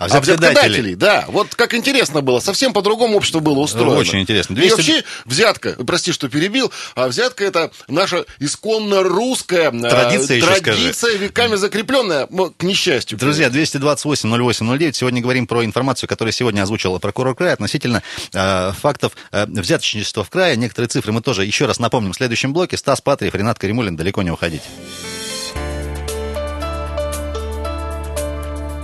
А 0.00 0.04
а 0.04 0.06
взяткодателей. 0.06 0.54
взяткодателей, 0.54 0.94
да. 0.94 1.26
Вот 1.28 1.54
как 1.54 1.74
интересно 1.74 2.22
было, 2.22 2.40
совсем 2.40 2.72
по-другому 2.72 3.18
общество 3.18 3.40
было 3.40 3.58
устроено. 3.60 3.98
Очень 3.98 4.22
интересно. 4.22 4.54
И 4.54 4.56
200 4.56 4.70
вообще 4.74 5.04
взятка, 5.26 5.76
прости, 5.86 6.12
что 6.12 6.30
перебил, 6.30 6.72
а 6.94 7.06
взятка 7.08 7.44
это 7.44 7.70
наша 7.86 8.24
исконно 8.38 9.02
русская 9.02 9.70
э, 9.70 9.78
Традиция 9.78 10.40
скажи. 10.40 10.60
традиция, 10.62 11.16
веками 11.18 11.56
закрепленная, 11.56 12.26
к 12.26 12.62
несчастью. 12.62 13.18
Друзья, 13.18 13.48
228-08-09. 13.48 14.92
Сегодня 14.94 15.20
говорим 15.20 15.46
про 15.46 15.66
информацию, 15.66 16.08
которую 16.08 16.32
сегодня 16.32 16.62
озвучил 16.62 16.98
прокурор 16.98 17.34
края 17.34 17.52
относительно 17.52 18.02
э, 18.32 18.72
фактов 18.80 19.12
э, 19.32 19.44
взяточничества 19.44 20.24
в 20.24 20.30
крае. 20.30 20.56
Некоторые 20.56 20.88
цифры 20.88 21.12
мы 21.12 21.20
тоже 21.20 21.44
еще 21.44 21.66
раз 21.66 21.78
напомним 21.78 22.12
в 22.12 22.16
следующем 22.16 22.54
блоке. 22.54 22.78
Стас 22.78 23.02
Патриев, 23.02 23.34
Ренат 23.34 23.58
Каримулин. 23.58 23.96
Далеко 23.96 24.22
не 24.22 24.30
уходить. 24.30 24.62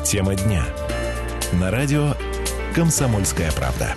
Тема 0.05 0.35
дня. 0.35 0.67
На 1.53 1.71
радио 1.71 2.17
«Комсомольская 2.75 3.53
правда». 3.53 3.95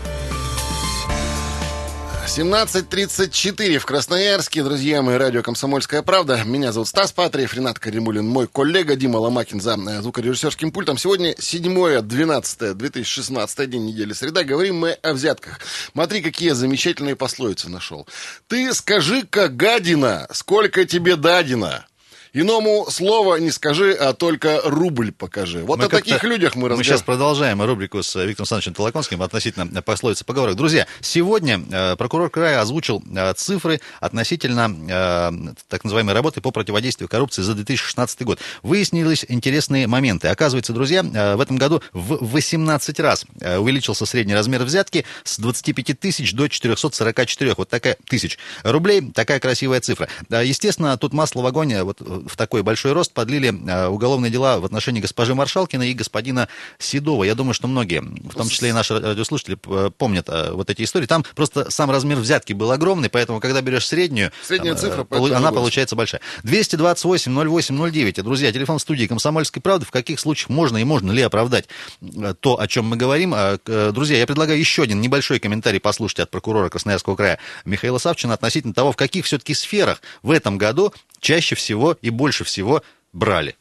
17.34 2.28 3.80
в 3.80 3.86
Красноярске. 3.88 4.62
Друзья 4.64 5.02
мои, 5.02 5.18
радио 5.18 5.42
«Комсомольская 5.42 6.04
правда». 6.04 6.44
Меня 6.46 6.72
зовут 6.72 6.88
Стас 6.88 7.12
Патриев, 7.12 7.56
Ренат 7.56 7.80
Каримулин, 7.80 8.28
мой 8.28 8.48
коллега 8.48 8.96
Дима 8.96 9.18
Ломакин 9.18 9.60
за 9.60 9.74
э, 9.74 10.02
звукорежиссерским 10.02 10.72
пультом. 10.72 11.00
Сегодня 11.00 11.34
7-12-2016 11.34 13.66
день 13.66 13.88
недели 13.88 14.14
среда. 14.14 14.44
Говорим 14.44 14.78
мы 14.78 14.92
о 14.92 15.14
взятках. 15.14 15.60
Смотри, 15.92 16.22
какие 16.22 16.52
замечательные 16.52 17.16
пословицы 17.16 17.68
нашел. 17.68 18.08
Ты 18.48 18.72
скажи-ка, 18.76 19.48
гадина, 19.48 20.28
сколько 20.32 20.86
тебе 20.86 21.16
дадина? 21.16 21.88
Иному 22.32 22.86
слова 22.92 23.38
не 23.40 23.50
скажи, 23.50 23.92
а 23.94 24.14
только 24.14 24.62
рубль 24.64 25.12
покажи. 25.12 25.64
Вот 25.64 25.80
Мы 25.80 25.86
о 25.86 25.90
таких 25.90 26.24
людях 26.24 26.54
мы 26.56 26.62
Мы 26.64 26.68
разговариваем. 26.70 26.84
сейчас 26.84 27.02
продолжаем 27.02 27.62
рубрику 27.62 28.04
с 28.04 28.16
э, 28.16 28.20
Виктором 28.28 28.44
Александровичем 28.44 28.74
Толоконским 28.76 29.22
относительно 29.24 29.82
пословицы 29.82 30.24
поговорок. 30.26 30.56
Друзья, 30.56 30.86
сегодня 31.02 31.60
э, 31.72 31.96
прокурор 31.96 32.30
края 32.30 32.62
озвучил 32.62 33.02
э, 33.16 33.34
цифры 33.34 33.82
относительно 34.00 34.70
э, 34.70 35.54
так 35.68 35.84
называемой 35.84 36.14
работы 36.14 36.40
по 36.40 36.52
противодействию 36.52 37.10
коррупции 37.10 37.42
за 37.42 37.56
2016 37.56 38.22
год. 38.24 38.40
Выяснились 38.62 39.26
интересные 39.28 39.88
моменты. 39.88 40.28
Оказывается, 40.28 40.72
друзья, 40.72 41.04
э, 41.04 41.36
в 41.36 41.42
этом 41.42 41.58
году 41.58 41.82
в 41.94 42.34
18 42.34 43.00
раз 43.00 43.26
э, 43.42 43.58
увеличился 43.58 44.06
средний 44.06 44.36
размер 44.36 44.64
взятки 44.64 45.04
с 45.24 45.40
25 45.40 46.00
тысяч 46.00 46.34
до 46.34 46.48
444. 46.48 47.56
Вот 47.58 47.70
такая 47.70 47.98
тысяч 48.08 48.38
рублей. 48.64 49.12
Такая 49.16 49.40
красивая 49.40 49.82
цифра. 49.82 50.08
Естественно, 50.30 50.96
тут 50.98 51.14
масло 51.14 51.42
в 51.42 51.48
огонь 51.48 51.74
э, 51.74 51.82
вот 51.84 52.02
э, 52.02 52.19
в 52.28 52.36
такой 52.36 52.64
большой 52.64 52.94
рост 52.94 53.14
подлили 53.14 53.54
э, 53.70 53.88
уголовные 53.88 54.32
дела 54.32 54.60
в 54.60 54.66
отношении 54.66 55.02
госпожи 55.02 55.36
Маршалкина 55.36 55.84
и 55.84 55.94
господина 55.94 56.48
Седова. 56.78 57.24
Я 57.24 57.36
думаю, 57.36 57.54
что 57.54 57.68
многие, 57.68 58.02
в 58.02 58.34
том 58.36 58.50
числе 58.50 58.70
и 58.70 58.72
наши 58.72 59.00
радиослушатели, 59.00 59.56
п- 59.56 59.92
помнят 59.92 60.28
э, 60.30 60.52
вот 60.52 60.70
эти 60.70 60.84
истории. 60.84 61.06
Там 61.06 61.24
просто 61.36 61.70
сам 61.72 61.92
размер 61.92 62.18
взятки 62.18 62.54
был 62.54 62.72
огромный, 62.72 63.10
поэтому, 63.10 63.40
когда 63.40 63.62
берешь 63.62 63.88
среднюю, 63.88 64.32
Средняя 64.44 64.76
там, 64.76 64.84
э, 64.84 64.88
цифра, 64.88 65.04
поэтому 65.04 65.36
она 65.36 65.52
получается 65.52 65.96
большая. 65.96 66.22
228-08-09. 66.44 68.22
Друзья, 68.24 68.52
телефон 68.52 68.80
студии 68.80 69.06
«Комсомольской 69.06 69.62
правды». 69.62 69.86
В 69.86 69.92
каких 69.92 70.20
случаях 70.20 70.50
можно 70.50 70.78
и 70.78 70.84
можно 70.84 71.12
ли 71.12 71.22
оправдать 71.22 71.68
э, 72.02 72.34
то, 72.40 72.60
о 72.60 72.68
чем 72.68 72.86
мы 72.86 72.98
говорим? 72.98 73.34
А, 73.36 73.58
э, 73.66 73.92
Друзья, 73.94 74.18
я 74.18 74.28
предлагаю 74.28 74.60
еще 74.60 74.84
один 74.84 75.02
небольшой 75.02 75.40
комментарий 75.40 75.80
послушать 75.80 76.20
от 76.20 76.32
прокурора 76.32 76.70
Красноярского 76.70 77.16
края 77.16 77.40
Михаила 77.66 77.98
Савчина 77.98 78.34
относительно 78.34 78.74
того, 78.74 78.92
в 78.92 78.96
каких 78.96 79.26
все-таки 79.26 79.54
сферах 79.54 80.02
в 80.24 80.32
этом 80.32 80.58
году 80.58 80.94
чаще 81.20 81.56
всего 81.56 81.98
и 82.02 82.10
больше 82.10 82.44
всего 82.44 82.84
брали. 83.14 83.56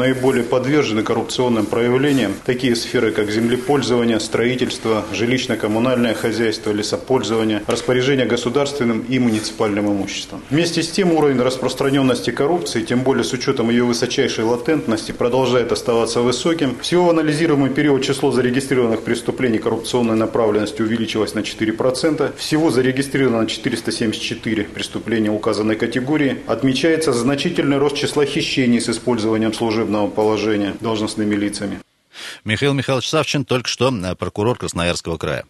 Наиболее 0.00 0.44
подвержены 0.44 1.02
коррупционным 1.02 1.66
проявлениям 1.66 2.32
такие 2.46 2.74
сферы, 2.74 3.10
как 3.10 3.30
землепользование, 3.30 4.18
строительство, 4.18 5.04
жилищно-коммунальное 5.12 6.14
хозяйство, 6.14 6.70
лесопользование, 6.70 7.62
распоряжение 7.66 8.24
государственным 8.24 9.04
и 9.06 9.18
муниципальным 9.18 9.92
имуществом. 9.92 10.40
Вместе 10.48 10.82
с 10.82 10.90
тем 10.90 11.12
уровень 11.12 11.38
распространенности 11.42 12.30
коррупции, 12.30 12.80
тем 12.80 13.00
более 13.00 13.24
с 13.24 13.34
учетом 13.34 13.68
ее 13.68 13.84
высочайшей 13.84 14.44
латентности, 14.44 15.12
продолжает 15.12 15.70
оставаться 15.70 16.22
высоким. 16.22 16.78
Всего 16.80 17.04
в 17.04 17.10
анализируемый 17.10 17.68
период 17.68 18.02
число 18.02 18.32
зарегистрированных 18.32 19.02
преступлений 19.02 19.58
коррупционной 19.58 20.16
направленности 20.16 20.80
увеличилось 20.80 21.34
на 21.34 21.40
4%. 21.40 22.38
Всего 22.38 22.70
зарегистрировано 22.70 23.46
474 23.46 24.64
преступления 24.64 25.30
указанной 25.30 25.76
категории. 25.76 26.38
Отмечается 26.46 27.12
значительный 27.12 27.76
рост 27.76 27.96
числа 27.96 28.24
хищений 28.24 28.80
с 28.80 28.88
использованием 28.88 29.52
служебного 29.90 30.08
положения 30.08 30.76
должностными 30.80 31.34
лицами. 31.34 31.80
Михаил 32.44 32.74
Михайлович 32.74 33.08
Савчин, 33.08 33.44
только 33.44 33.68
что 33.68 33.92
э, 33.92 34.14
прокурор 34.14 34.58
Красноярского 34.58 35.16
края. 35.16 35.44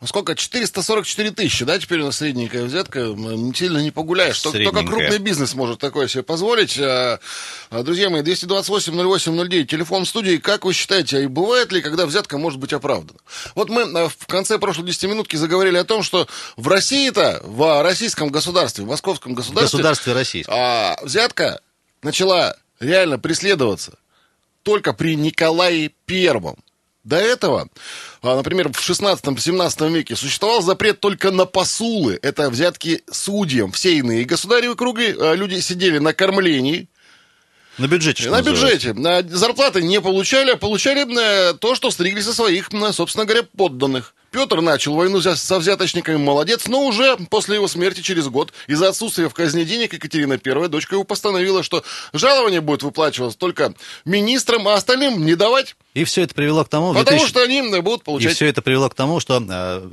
Ну, 0.00 0.06
Сколько? 0.06 0.34
444 0.34 1.30
тысячи, 1.30 1.64
да, 1.64 1.78
теперь 1.78 2.00
у 2.00 2.06
нас 2.06 2.16
средненькая 2.16 2.64
взятка. 2.64 3.16
Сильно 3.54 3.78
не 3.78 3.90
погуляешь. 3.90 4.40
Только, 4.40 4.58
только 4.64 4.82
крупный 4.84 5.18
бизнес 5.18 5.54
может 5.54 5.78
такое 5.78 6.08
себе 6.08 6.22
позволить. 6.22 6.76
А, 6.78 7.20
а, 7.70 7.82
Друзья 7.82 8.10
мои, 8.10 8.22
228-08-09, 8.22 9.64
телефон 9.64 10.04
в 10.04 10.08
студии. 10.08 10.36
Как 10.38 10.64
вы 10.64 10.72
считаете, 10.72 11.18
а 11.18 11.20
и 11.20 11.26
бывает 11.26 11.72
ли, 11.72 11.80
когда 11.80 12.06
взятка 12.06 12.36
может 12.36 12.58
быть 12.58 12.72
оправдана? 12.72 13.18
Вот 13.54 13.70
мы 13.70 13.82
а, 13.82 14.08
в 14.08 14.26
конце 14.26 14.58
прошлой 14.58 14.86
10 14.86 15.04
минутки 15.04 15.36
заговорили 15.36 15.78
о 15.78 15.84
том, 15.84 16.02
что 16.02 16.26
в 16.56 16.66
России-то, 16.68 17.40
в 17.44 17.82
российском 17.82 18.30
государстве, 18.30 18.84
в 18.84 18.88
московском 18.88 19.32
В 19.32 19.36
государстве, 19.36 19.78
государстве 19.78 20.12
российском. 20.12 20.54
взятка 21.04 21.60
начала 22.02 22.56
реально 22.80 23.18
преследоваться 23.18 23.98
только 24.62 24.92
при 24.92 25.16
Николае 25.16 25.90
Первом. 26.06 26.56
До 27.02 27.16
этого, 27.16 27.68
а, 28.20 28.36
например, 28.36 28.70
в 28.72 28.78
16-17 28.78 29.90
веке 29.90 30.16
существовал 30.16 30.60
запрет 30.60 31.00
только 31.00 31.30
на 31.30 31.46
посулы. 31.46 32.18
Это 32.20 32.50
взятки 32.50 33.02
судьям. 33.10 33.72
Все 33.72 33.96
иные 33.96 34.24
государевы 34.24 34.76
круги 34.76 35.14
а, 35.18 35.34
люди 35.34 35.60
сидели 35.60 35.96
на 35.98 36.12
кормлении, 36.12 36.88
На 37.78 37.86
бюджете, 37.86 38.28
на 38.28 38.42
называется. 38.42 38.92
бюджете. 38.92 39.08
А 39.08 39.22
Зарплаты 39.26 39.82
не 39.82 39.98
получали, 40.00 40.50
а 40.52 40.56
получали 40.56 41.06
э, 41.50 41.54
то, 41.54 41.74
что 41.74 41.90
стригли 41.90 42.20
со 42.20 42.34
своих, 42.34 42.68
собственно 42.92 43.24
говоря, 43.24 43.44
подданных. 43.56 44.14
Петр 44.30 44.60
начал 44.60 44.94
войну 44.94 45.20
со 45.20 45.58
взяточниками, 45.58 46.16
молодец, 46.16 46.68
но 46.68 46.84
уже 46.86 47.16
после 47.28 47.56
его 47.56 47.66
смерти 47.66 48.00
через 48.00 48.28
год 48.28 48.52
из-за 48.68 48.88
отсутствия 48.88 49.28
в 49.28 49.34
казне 49.34 49.64
денег 49.64 49.92
Екатерина 49.92 50.34
I, 50.34 50.68
дочка 50.68 50.94
его, 50.94 51.04
постановила, 51.04 51.62
что 51.64 51.82
жалование 52.12 52.60
будет 52.60 52.82
выплачиваться 52.84 53.36
только 53.36 53.74
министрам, 54.04 54.66
а 54.68 54.74
остальным 54.74 55.24
не 55.26 55.34
давать, 55.34 55.74
И 55.94 56.04
все 56.04 56.22
это 56.22 56.34
привело 56.34 56.64
к 56.64 56.68
тому... 56.68 56.94
потому 56.94 57.04
2000 57.18 57.28
что 57.28 57.42
они 57.42 57.58
м, 57.58 57.82
будут 57.82 58.02
И 58.02 58.04
получать... 58.04 58.34
все 58.36 58.46
это 58.46 58.62
привело 58.62 58.88
к 58.88 58.94
тому, 58.94 59.18
что 59.18 59.42
э, 59.48 59.88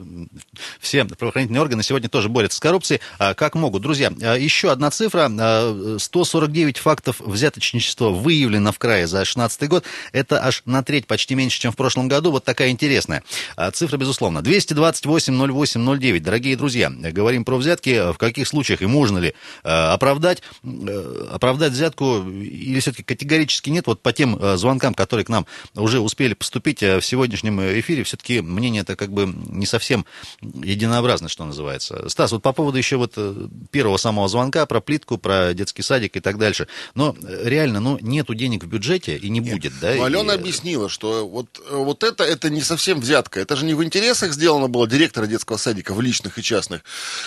все 0.80 1.04
правоохранительные 1.06 1.62
органы 1.62 1.82
сегодня 1.82 2.08
тоже 2.08 2.30
борются 2.30 2.58
с 2.58 2.60
коррупцией, 2.60 3.02
э, 3.18 3.34
как 3.34 3.56
могут. 3.56 3.82
Друзья, 3.82 4.14
э, 4.22 4.40
еще 4.40 4.72
одна 4.72 4.92
цифра. 4.92 5.32
Э, 5.36 5.98
149 6.00 6.78
фактов 6.78 7.20
взяточничества 7.20 8.10
выявлено 8.10 8.72
в 8.72 8.78
крае 8.78 9.08
за 9.08 9.18
2016 9.18 9.68
год. 9.68 9.84
Это 10.12 10.44
аж 10.46 10.62
на 10.66 10.84
треть, 10.84 11.08
почти 11.08 11.34
меньше, 11.34 11.60
чем 11.60 11.72
в 11.72 11.76
прошлом 11.76 12.08
году. 12.08 12.30
Вот 12.30 12.44
такая 12.44 12.70
интересная 12.70 13.24
э, 13.56 13.72
цифра, 13.72 13.98
безусловно. 13.98 14.27
Безусловно. 14.28 14.40
228-08-09. 14.40 16.20
Дорогие 16.20 16.56
друзья, 16.56 16.90
говорим 16.90 17.46
про 17.46 17.58
взятки. 17.58 18.12
В 18.12 18.18
каких 18.18 18.48
случаях 18.48 18.82
и 18.82 18.86
можно 18.86 19.18
ли 19.20 19.34
э, 19.64 19.70
оправдать, 19.70 20.42
э, 20.64 21.28
оправдать 21.32 21.74
взятку 21.74 22.24
или 22.30 22.80
все-таки 22.80 23.04
категорически 23.04 23.70
нет? 23.70 23.88
Вот 23.88 24.02
по 24.02 24.14
тем 24.14 24.38
э, 24.38 24.58
звонкам, 24.58 24.94
которые 24.94 25.26
к 25.26 25.30
нам 25.30 25.46
уже 25.76 26.00
успели 26.00 26.34
поступить 26.34 26.84
э, 26.84 27.00
в 27.00 27.06
сегодняшнем 27.06 27.62
эфире, 27.80 28.04
все-таки 28.04 28.42
мнение 28.42 28.82
это 28.82 28.96
как 28.96 29.12
бы 29.12 29.34
не 29.50 29.66
совсем 29.66 30.06
единообразно, 30.42 31.30
что 31.30 31.46
называется. 31.46 32.10
Стас, 32.10 32.32
вот 32.32 32.42
по 32.42 32.54
поводу 32.54 32.78
еще 32.78 32.98
вот 32.98 33.18
первого 33.72 33.98
самого 33.98 34.28
звонка 34.28 34.66
про 34.66 34.82
плитку, 34.82 35.18
про 35.18 35.54
детский 35.54 35.82
садик 35.82 36.18
и 36.18 36.20
так 36.20 36.38
дальше. 36.38 36.68
Но 36.96 37.16
реально, 37.44 37.80
ну, 37.80 37.98
нету 38.02 38.34
денег 38.34 38.64
в 38.64 38.68
бюджете 38.68 39.18
и 39.18 39.30
не 39.30 39.42
будет, 39.42 39.74
да? 39.82 39.90
Алена 39.90 40.34
И, 40.34 40.36
объяснила, 40.36 40.90
что 40.90 41.28
вот, 41.28 41.62
вот 41.70 42.04
это, 42.04 42.24
это 42.24 42.50
не 42.50 42.62
совсем 42.62 43.00
взятка. 43.00 43.40
Это 43.40 43.56
же 43.56 43.66
не 43.66 43.74
в 43.74 43.84
интересах 44.18 44.34
сделано 44.34 44.68
было 44.68 44.88
директора 44.88 45.28
детского 45.28 45.58
садика, 45.58 45.94
в 45.94 46.02
личных 46.02 46.38
и 46.38 46.44
частных. 46.44 46.82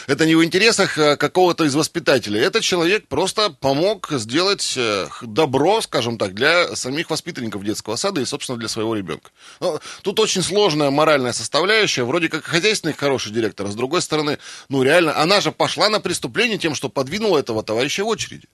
Это 0.08 0.26
не 0.26 0.34
в 0.34 0.44
интересах 0.44 0.98
э, 0.98 1.16
какого-то 1.16 1.64
из 1.64 1.74
воспитателей. 1.74 2.40
Этот 2.40 2.62
человек 2.62 3.06
просто 3.06 3.50
помог 3.50 4.08
сделать 4.10 4.74
э, 4.76 5.08
добро, 5.22 5.80
скажем 5.80 6.18
так, 6.18 6.34
для 6.34 6.74
самих 6.74 7.10
воспитанников 7.10 7.64
детского 7.64 7.96
сада 7.96 8.20
и, 8.20 8.24
собственно, 8.24 8.58
для 8.58 8.68
своего 8.68 8.96
ребенка. 8.96 9.30
Но 9.60 9.80
тут 10.02 10.18
очень 10.18 10.42
сложная 10.42 10.90
моральная 10.90 11.32
составляющая. 11.32 12.02
Вроде 12.04 12.28
как 12.28 12.44
хозяйственный 12.44 12.94
хороший 12.94 13.32
директор, 13.32 13.66
а 13.66 13.70
с 13.70 13.74
другой 13.74 14.02
стороны, 14.02 14.38
ну 14.68 14.82
реально, 14.82 15.16
она 15.16 15.40
же 15.40 15.52
пошла 15.52 15.88
на 15.88 16.00
преступление 16.00 16.58
тем, 16.58 16.74
что 16.74 16.88
подвинула 16.88 17.38
этого 17.38 17.62
товарища 17.62 18.04
в 18.04 18.08
очереди. 18.08 18.48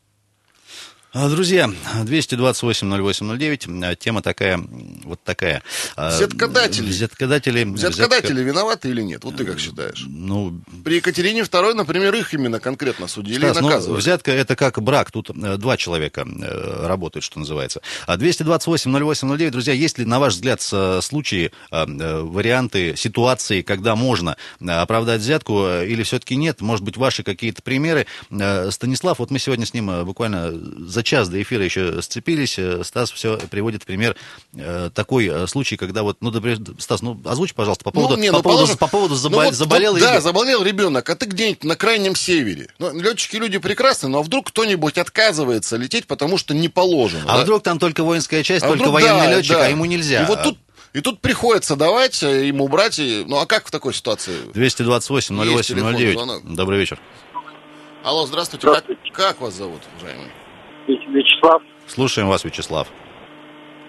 А, 1.18 1.30
Друзья, 1.30 1.70
228-08-09, 2.04 3.84
а, 3.84 3.94
тема 3.96 4.20
такая, 4.20 4.60
вот 5.02 5.18
такая. 5.24 5.62
А, 5.96 6.14
Взяткодатели. 6.14 6.86
Взяткодатели. 6.86 7.64
Взяткодатели 7.64 8.42
виноваты 8.42 8.90
или 8.90 9.00
нет? 9.00 9.24
Вот 9.24 9.36
ты 9.36 9.46
как 9.46 9.58
считаешь? 9.58 10.04
Ну, 10.06 10.60
При 10.84 10.96
Екатерине 10.96 11.40
II, 11.40 11.72
например, 11.72 12.14
их 12.14 12.34
именно 12.34 12.60
конкретно 12.60 13.08
судили 13.08 13.38
Стас, 13.38 13.56
и 13.56 13.60
ну, 13.62 13.68
наказывали. 13.68 13.98
взятка 13.98 14.30
это 14.30 14.56
как 14.56 14.82
брак, 14.82 15.10
тут 15.10 15.30
э, 15.30 15.56
два 15.56 15.78
человека 15.78 16.26
э, 16.28 16.86
работают, 16.86 17.24
что 17.24 17.38
называется. 17.38 17.80
А 18.06 18.18
228-08-09, 18.18 19.50
друзья, 19.50 19.72
есть 19.72 19.96
ли, 19.96 20.04
на 20.04 20.20
ваш 20.20 20.34
взгляд, 20.34 20.60
случаи, 20.60 21.50
э, 21.70 21.86
э, 21.86 22.20
варианты, 22.20 22.94
ситуации, 22.94 23.62
когда 23.62 23.96
можно 23.96 24.36
оправдать 24.60 25.22
взятку 25.22 25.66
или 25.66 26.02
все-таки 26.02 26.36
нет? 26.36 26.60
Может 26.60 26.84
быть, 26.84 26.98
ваши 26.98 27.22
какие-то 27.22 27.62
примеры? 27.62 28.06
Станислав, 28.70 29.18
вот 29.18 29.30
мы 29.30 29.38
сегодня 29.38 29.64
с 29.64 29.72
ним 29.72 30.04
буквально 30.04 30.52
за 30.52 31.05
час 31.06 31.28
до 31.28 31.40
эфира 31.40 31.64
еще 31.64 32.02
сцепились. 32.02 32.58
Э, 32.58 32.82
Стас 32.84 33.10
все 33.10 33.38
приводит 33.38 33.84
в 33.84 33.86
пример 33.86 34.16
э, 34.54 34.90
такой 34.92 35.28
э, 35.28 35.46
случай, 35.46 35.76
когда 35.76 36.02
вот, 36.02 36.18
ну, 36.20 36.30
например, 36.30 36.58
Стас, 36.78 37.00
ну, 37.00 37.18
озвучь, 37.24 37.54
пожалуйста, 37.54 37.84
по 37.84 37.90
поводу, 37.92 38.16
не, 38.16 38.28
по 38.30 38.38
ну, 38.38 38.42
поводу, 38.42 38.64
положим- 38.66 38.78
по 38.78 38.86
поводу 38.88 39.14
ну, 39.14 39.20
заба- 39.20 39.44
вот 39.46 39.54
заболел 39.54 39.94
Да, 39.94 40.00
ребенок. 40.00 40.22
заболел 40.22 40.62
ребенок, 40.62 41.08
а 41.08 41.16
ты 41.16 41.26
где-нибудь 41.26 41.64
на 41.64 41.76
крайнем 41.76 42.14
севере. 42.14 42.68
Ну, 42.78 42.92
летчики 43.00 43.36
люди 43.36 43.58
прекрасные, 43.58 44.10
но 44.10 44.18
а 44.18 44.22
вдруг 44.22 44.48
кто-нибудь 44.48 44.98
отказывается 44.98 45.76
лететь, 45.76 46.06
потому 46.06 46.36
что 46.36 46.52
не 46.54 46.68
положено. 46.68 47.24
А 47.28 47.36
да? 47.38 47.42
вдруг 47.44 47.62
там 47.62 47.78
только 47.78 48.02
воинская 48.04 48.42
часть, 48.42 48.64
А 48.64 48.68
только 48.68 48.80
вдруг, 48.82 48.94
военный 48.94 49.26
да, 49.28 49.36
летчик, 49.36 49.54
да. 49.54 49.66
а 49.66 49.68
ему 49.68 49.84
нельзя. 49.84 50.24
И 50.24 50.26
вот 50.26 50.42
тут, 50.42 50.58
и 50.92 51.00
тут 51.00 51.20
приходится 51.20 51.76
давать 51.76 52.20
ему 52.22 52.68
брать. 52.68 52.98
и- 52.98 53.24
ну, 53.26 53.36
а 53.38 53.46
как 53.46 53.66
в 53.66 53.70
такой 53.70 53.94
ситуации? 53.94 54.36
228 54.52 55.36
08 55.36 55.56
Есть 55.56 55.68
телефон, 55.68 55.94
09. 55.96 56.12
звонок. 56.16 56.42
Добрый 56.54 56.78
вечер. 56.78 56.98
Алло, 58.02 58.26
здравствуйте. 58.26 58.66
Здравствуйте. 58.68 59.00
Как, 59.12 59.14
как 59.14 59.40
вас 59.40 59.54
зовут, 59.54 59.82
уважаемый? 59.98 60.30
Вячеслав, 60.88 61.62
Слушаем 61.86 62.28
вас, 62.28 62.44
Вячеслав. 62.44 62.88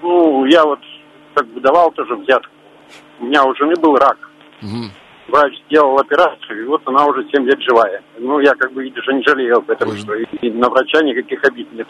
ну, 0.01 0.45
я 0.45 0.63
вот 0.65 0.79
как 1.33 1.47
бы 1.47 1.61
давал 1.61 1.91
тоже 1.91 2.15
взятку. 2.15 2.51
У 3.19 3.25
меня 3.25 3.43
у 3.43 3.55
жены 3.55 3.75
был 3.75 3.95
рак. 3.95 4.17
Мгм. 4.61 4.91
Врач 5.27 5.53
сделал 5.67 5.97
операцию, 5.99 6.63
и 6.63 6.65
вот 6.67 6.81
она 6.85 7.05
уже 7.05 7.27
7 7.29 7.43
лет 7.45 7.59
живая. 7.61 8.01
Ну, 8.17 8.39
я 8.39 8.53
как 8.55 8.71
бы, 8.71 8.81
видишь, 8.83 9.05
не 9.07 9.21
жалею 9.23 9.57
об 9.57 9.69
этом, 9.69 9.89
Ой. 9.89 9.97
что 9.97 10.13
и, 10.15 10.49
на 10.51 10.69
врача 10.69 11.01
никаких 11.03 11.43
обид 11.43 11.71
нет. 11.73 11.87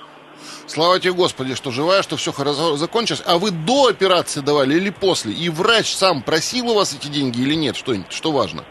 Слава 0.65 0.99
тебе, 0.99 1.13
Господи, 1.13 1.53
что 1.55 1.69
живая, 1.71 2.01
что 2.01 2.15
все 2.17 2.31
хорошо 2.31 2.75
закончилось. 2.77 3.23
А 3.27 3.37
вы 3.37 3.51
до 3.51 3.87
операции 3.89 4.41
давали 4.41 4.75
или 4.75 4.89
после? 4.89 5.33
И 5.33 5.49
врач 5.49 5.93
сам 5.93 6.23
просил 6.23 6.69
у 6.71 6.75
вас 6.75 6.95
эти 6.95 7.07
деньги 7.09 7.39
или 7.41 7.53
нет? 7.53 7.75
Что, 7.75 7.93
что 8.09 8.31
важно? 8.31 8.63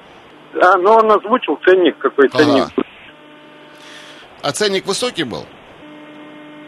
Да, 0.54 0.76
но 0.78 0.96
он 0.96 1.12
озвучил 1.12 1.58
ценник, 1.64 1.96
какой 1.98 2.26
Ага. 2.28 2.38
ценник. 2.38 2.68
А 4.42 4.52
ценник 4.52 4.86
высокий 4.86 5.24
был? 5.24 5.44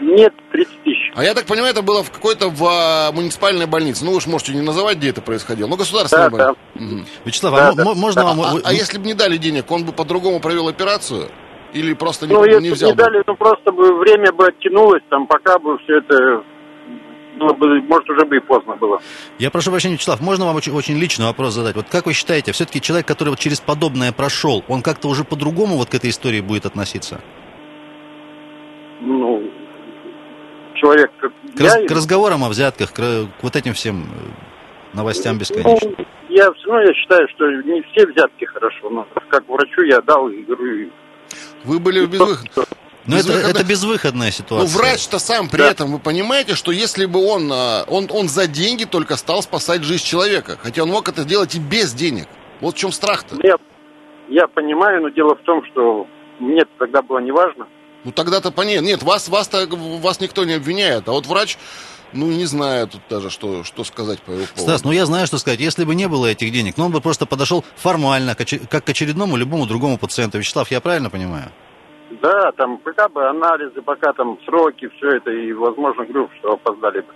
Нет, 0.01 0.33
30 0.53 0.83
тысяч. 0.85 1.13
А 1.17 1.25
я 1.25 1.35
так 1.35 1.47
понимаю, 1.47 1.73
это 1.73 1.83
было 1.83 2.03
в 2.05 2.11
какой-то 2.11 2.49
в 2.51 2.65
а, 2.65 3.11
муниципальной 3.13 3.67
больнице. 3.67 4.05
Ну, 4.05 4.13
вы 4.13 4.21
же 4.21 4.29
можете 4.29 4.53
не 4.55 4.61
называть, 4.63 4.99
где 4.99 5.09
это 5.11 5.21
происходило. 5.21 5.67
Ну, 5.67 5.77
государственная 5.77 6.31
Да, 6.31 6.37
больница. 6.37 6.59
Мгм. 6.75 7.07
Вячеслав, 7.25 7.55
Да, 7.55 7.69
а 7.69 7.73
да. 7.73 7.85
мо- 7.85 7.95
можно 7.95 8.23
А, 8.23 8.25
вам... 8.27 8.41
а- 8.41 8.53
вы- 8.55 8.63
а 8.65 8.73
если 8.73 8.99
бы 8.99 9.07
не 9.07 9.15
дали 9.15 9.37
денег, 9.37 9.71
он 9.71 9.85
бы 9.85 9.93
по-другому 9.93 10.39
провел 10.41 10.69
операцию? 10.69 11.31
Или 11.73 11.95
просто 11.95 12.27
не, 12.27 12.33
Ну, 12.33 12.45
если 12.45 12.61
не 12.63 12.69
бы 12.71 12.75
взял 12.77 12.91
не 12.91 12.97
бы? 12.97 13.03
дали, 13.03 13.23
ну, 13.27 13.35
просто 13.37 13.73
бы 13.73 13.99
время 13.99 14.33
бы 14.33 14.47
оттянулось, 14.47 15.03
там, 15.11 15.27
пока 15.27 15.59
бы 15.59 15.77
все 15.79 15.99
это... 15.99 16.43
Было 17.39 17.53
бы, 17.53 17.81
может, 17.83 18.09
уже 18.11 18.25
бы 18.27 18.37
и 18.37 18.41
поздно 18.41 18.75
было. 18.77 19.01
Я 19.39 19.51
прошу 19.53 19.71
прощения, 19.71 19.95
Вячеслав, 19.95 20.21
можно 20.21 20.45
вам 20.47 20.57
очень, 20.57 20.73
очень 20.73 20.99
личный 20.99 21.27
вопрос 21.27 21.55
задать? 21.55 21.77
Вот 21.77 21.87
как 21.89 22.07
вы 22.07 22.13
считаете, 22.13 22.51
все-таки 22.51 22.81
человек, 22.81 23.07
который 23.07 23.29
вот 23.31 23.39
через 23.39 23.61
подобное 23.61 24.11
прошел, 24.13 24.65
он 24.67 24.83
как-то 24.83 25.09
уже 25.09 25.23
по-другому 25.23 25.77
вот 25.77 25.89
к 25.89 25.95
этой 25.95 26.11
истории 26.11 26.41
будет 26.41 26.67
относиться? 26.67 27.21
Ну, 29.01 29.45
человек, 30.81 31.11
как 31.21 31.33
К, 31.57 31.61
раз- 31.61 31.77
я... 31.81 31.87
к 31.87 31.91
разговорам 31.91 32.45
о 32.45 32.49
взятках, 32.49 32.93
к, 32.93 32.97
к 32.97 33.29
вот 33.43 33.57
этим 33.57 33.75
всем 33.75 34.03
э, 34.05 34.97
новостям 34.97 35.35
Ну, 35.35 35.41
бесконечным. 35.41 35.97
я 36.29 36.51
все 36.53 36.67
равно 36.71 36.83
я 36.89 36.95
считаю, 36.95 37.29
что 37.29 37.51
не 37.51 37.83
все 37.83 38.07
взятки 38.07 38.45
хорошо, 38.45 38.91
но 38.91 39.07
как 39.29 39.49
врачу 39.49 39.83
я 39.83 40.01
дал 40.01 40.29
и 40.29 40.43
говорю, 40.43 40.91
Вы 41.65 41.79
были 41.79 42.07
безвыходны. 42.07 42.65
Но 43.07 43.17
это, 43.17 43.29
безвыходно- 43.29 43.51
это 43.51 43.65
безвыходная 43.65 44.27
Ну, 44.29 44.33
ситуация. 44.33 44.79
врач-то 44.79 45.19
сам 45.19 45.49
при 45.49 45.59
Да. 45.59 45.71
этом, 45.71 45.93
вы 45.93 45.99
понимаете, 45.99 46.55
что 46.55 46.73
если 46.73 47.07
бы 47.07 47.25
он, 47.27 47.51
а, 47.53 47.85
он, 47.89 48.07
он 48.11 48.29
за 48.29 48.47
деньги 48.47 48.85
только 48.85 49.17
стал 49.17 49.43
спасать 49.43 49.83
жизнь 49.83 50.05
человека, 50.05 50.59
хотя 50.63 50.83
он 50.83 50.91
мог 50.91 51.09
это 51.09 51.23
сделать 51.23 51.55
и 51.55 51.59
без 51.59 51.95
денег. 51.95 52.27
Вот 52.61 52.75
в 52.75 52.79
чем 52.79 52.93
страх-то. 52.93 53.37
я, 53.43 53.57
я 54.29 54.47
понимаю, 54.49 55.01
но 55.03 55.09
дело 55.09 55.37
в 55.37 55.41
том, 55.43 55.65
что 55.67 56.07
мне 56.39 56.65
тогда 56.79 57.01
было 57.01 57.19
неважно. 57.21 57.67
Ну 58.05 58.13
тогда-то 58.13 58.51
понятно. 58.51 58.87
Нет, 58.87 59.03
вас, 59.03 59.29
вас-то, 59.29 59.67
вас 59.67 60.21
никто 60.21 60.45
не 60.45 60.55
обвиняет. 60.55 61.09
А 61.09 61.13
вот 61.13 61.27
врач, 61.27 61.59
ну 62.13 62.27
не 62.27 62.47
знаю 62.47 62.89
тут 62.89 63.03
даже, 63.11 63.31
что, 63.31 63.65
что 63.65 63.85
сказать 63.85 64.21
по 64.23 64.31
его 64.31 64.45
поводу. 64.47 64.63
Стас, 64.63 64.85
ну 64.85 64.93
я 64.93 65.05
знаю, 65.07 65.27
что 65.27 65.39
сказать. 65.39 65.61
Если 65.61 65.85
бы 65.85 65.95
не 65.95 66.09
было 66.09 66.27
этих 66.27 66.53
денег, 66.53 66.77
ну 66.77 66.87
он 66.87 66.93
бы 66.93 67.01
просто 67.01 67.27
подошел 67.27 67.65
формально, 67.77 68.35
как 68.35 68.85
к 68.85 68.89
очередному 68.89 69.37
любому 69.37 69.67
другому 69.67 69.99
пациенту. 69.99 70.39
Вячеслав, 70.39 70.71
я 70.71 70.81
правильно 70.81 71.11
понимаю? 71.11 71.51
Да, 72.23 72.53
там 72.53 72.79
пока 72.79 73.09
бы 73.09 73.29
анализы, 73.29 73.83
пока 73.83 74.13
там 74.15 74.39
сроки, 74.47 74.89
все 74.97 75.17
это, 75.17 75.31
и, 75.31 75.53
возможно, 75.53 76.05
говорю, 76.05 76.31
что 76.39 76.53
опоздали 76.53 77.01
бы. 77.01 77.13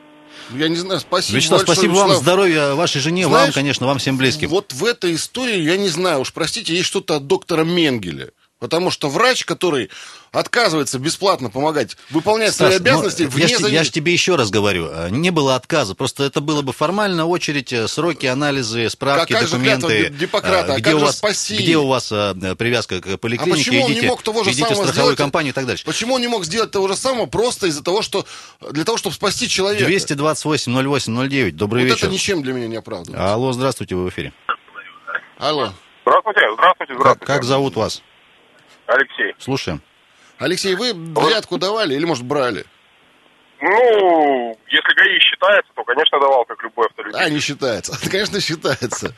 Я 0.51 0.69
не 0.69 0.77
знаю, 0.77 1.01
спасибо 1.01 1.37
Вячеслав, 1.37 1.61
большое, 1.61 1.77
спасибо 1.77 1.93
вам, 1.93 2.09
Вячеслав. 2.09 2.23
здоровья 2.23 2.75
вашей 2.75 3.01
жене, 3.01 3.25
вам, 3.25 3.33
Знаешь, 3.33 3.55
конечно, 3.55 3.87
вам 3.87 3.99
всем 3.99 4.19
близким. 4.19 4.49
Вот 4.49 4.73
в 4.73 4.85
этой 4.85 5.15
истории, 5.15 5.61
я 5.61 5.77
не 5.77 5.89
знаю, 5.89 6.21
уж 6.21 6.33
простите, 6.33 6.75
есть 6.75 6.87
что-то 6.87 7.17
от 7.17 7.27
доктора 7.27 7.65
Менгеля. 7.65 8.31
Потому 8.63 8.93
что 8.93 9.09
врач, 9.09 9.45
который 9.45 9.91
отказывается 10.31 11.01
бесплатно 11.01 11.51
помогать, 11.51 11.97
выполнять 12.11 12.55
свои 12.55 12.71
Стас, 12.71 12.81
ну, 12.81 12.87
обязанности, 12.91 13.23
я, 13.23 13.29
вне 13.29 13.49
ж, 13.49 13.49
те- 13.49 13.55
я 13.73 13.81
завис- 13.81 13.85
ж 13.87 13.91
тебе 13.91 14.13
еще 14.13 14.37
раз 14.37 14.51
говорю, 14.51 14.87
э, 14.89 15.09
не 15.11 15.31
было 15.31 15.57
отказа, 15.57 15.97
просто 15.97 16.23
это 16.23 16.41
было 16.41 16.63
бы 16.63 16.73
формально 16.73 17.27
очередь, 17.27 17.73
э, 17.73 17.89
сроки, 17.89 18.27
анализы, 18.27 18.89
справки, 18.89 19.33
А 19.33 19.39
как 19.41 19.49
же 19.49 19.55
документы. 19.57 19.87
клятва 19.99 20.17
Гиппократа? 20.17 20.73
э, 20.73 20.75
А 20.77 20.79
где 20.79 20.85
как 20.91 20.95
у 20.95 20.99
же 21.01 21.05
вас, 21.07 21.17
«Спаси»? 21.19 21.57
Где 21.57 21.77
у 21.77 21.89
вас 21.89 22.13
э, 22.13 22.55
привязка 22.57 23.01
к 23.01 23.19
поликлинике, 23.19 23.59
почему 23.59 23.83
он 23.83 23.89
не 23.91 23.95
идите, 23.97 24.07
мог 24.07 24.23
того 24.23 24.45
же 24.45 24.51
идите 24.51 24.63
самого 24.69 24.75
страховую 24.85 24.93
сделать? 25.15 25.19
компанию 25.19 25.51
и 25.51 25.55
так 25.55 25.67
дальше. 25.67 25.85
Почему 25.85 26.15
он 26.15 26.21
не 26.21 26.29
мог 26.29 26.45
сделать 26.45 26.71
того 26.71 26.87
же 26.87 26.95
самого 26.95 27.27
просто 27.27 27.67
из-за 27.67 27.83
того, 27.83 28.01
что 28.03 28.25
для 28.71 28.85
того, 28.85 28.97
чтобы 28.97 29.17
спасти 29.17 29.49
человека? 29.49 29.85
228 29.87 30.73
08 30.73 31.13
09, 31.29 31.57
добрый 31.57 31.83
вот 31.83 31.95
вечер. 31.95 32.05
это 32.07 32.15
ничем 32.15 32.45
для 32.45 32.53
меня 32.53 32.69
не 32.69 32.77
оправдывает. 32.77 33.21
Алло, 33.21 33.53
здравствуйте, 33.53 33.97
вы 33.97 34.05
в 34.05 34.11
эфире. 34.11 34.33
Алло, 35.41 35.73
Здравствуйте, 36.05 36.41
здравствуйте, 36.55 36.93
Как, 36.95 37.01
здравствуйте. 37.01 37.27
как 37.27 37.45
зовут 37.45 37.75
вас? 37.77 38.03
Алексей. 38.87 39.35
Слушаем. 39.39 39.81
Алексей, 40.39 40.75
вы 40.75 40.93
взятку 40.93 41.59
давали 41.59 41.95
или, 41.95 42.05
может, 42.05 42.25
брали? 42.25 42.65
Ну, 43.61 44.59
если 44.67 44.95
ГАИ 44.95 45.21
считается, 45.21 45.73
то, 45.77 45.85
конечно, 45.85 46.19
давал, 46.19 46.45
как 46.47 46.61
любой 46.65 46.87
автолюбитель. 46.87 47.23
А, 47.23 47.31
не 47.31 47.39
считается. 47.39 47.93
Конечно, 48.11 48.41
считается. 48.41 49.15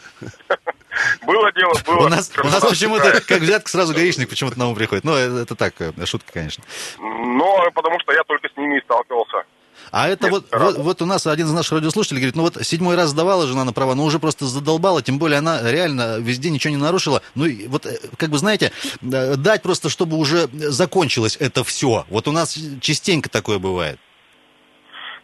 Было 1.26 1.50
дело, 1.52 1.72
было. 1.86 2.06
У 2.06 2.08
нас, 2.08 2.30
у 2.36 2.46
нас 2.46 2.60
почему-то, 2.62 3.22
как 3.22 3.40
взятка, 3.40 3.70
сразу 3.70 3.94
гаишник 3.94 4.28
почему-то 4.28 4.58
на 4.58 4.68
ум 4.68 4.74
приходит. 4.74 5.04
Ну, 5.04 5.14
это, 5.14 5.54
так, 5.56 5.80
э, 5.80 5.92
шутка, 6.04 6.30
конечно. 6.30 6.62
Но 6.98 7.70
потому 7.74 7.98
что 8.00 8.12
я 8.12 8.22
только 8.24 8.48
с 8.48 8.56
ними 8.58 8.78
и 8.78 8.82
сталкивался. 8.82 9.44
А 9.90 10.08
это 10.08 10.24
Нет, 10.28 10.32
вот, 10.32 10.44
вот, 10.52 10.78
вот 10.78 11.02
у 11.02 11.06
нас 11.06 11.26
один 11.26 11.46
из 11.46 11.52
наших 11.52 11.72
радиослушателей 11.72 12.20
говорит, 12.20 12.36
ну 12.36 12.42
вот 12.42 12.64
седьмой 12.64 12.96
раз 12.96 13.10
сдавала 13.10 13.46
жена 13.46 13.64
на 13.64 13.72
права, 13.72 13.94
но 13.94 14.04
уже 14.04 14.18
просто 14.18 14.44
задолбала, 14.46 15.02
тем 15.02 15.18
более 15.18 15.38
она 15.38 15.60
реально 15.62 16.18
везде 16.18 16.50
ничего 16.50 16.72
не 16.72 16.80
нарушила. 16.80 17.22
Ну 17.34 17.46
и 17.46 17.66
вот, 17.66 17.86
э, 17.86 17.98
как 18.16 18.30
бы, 18.30 18.38
знаете, 18.38 18.72
э, 19.02 19.36
дать 19.36 19.62
просто, 19.62 19.88
чтобы 19.88 20.16
уже 20.16 20.48
закончилось 20.52 21.36
это 21.40 21.64
все. 21.64 22.04
Вот 22.08 22.28
у 22.28 22.32
нас 22.32 22.58
частенько 22.80 23.28
такое 23.30 23.58
бывает. 23.58 23.98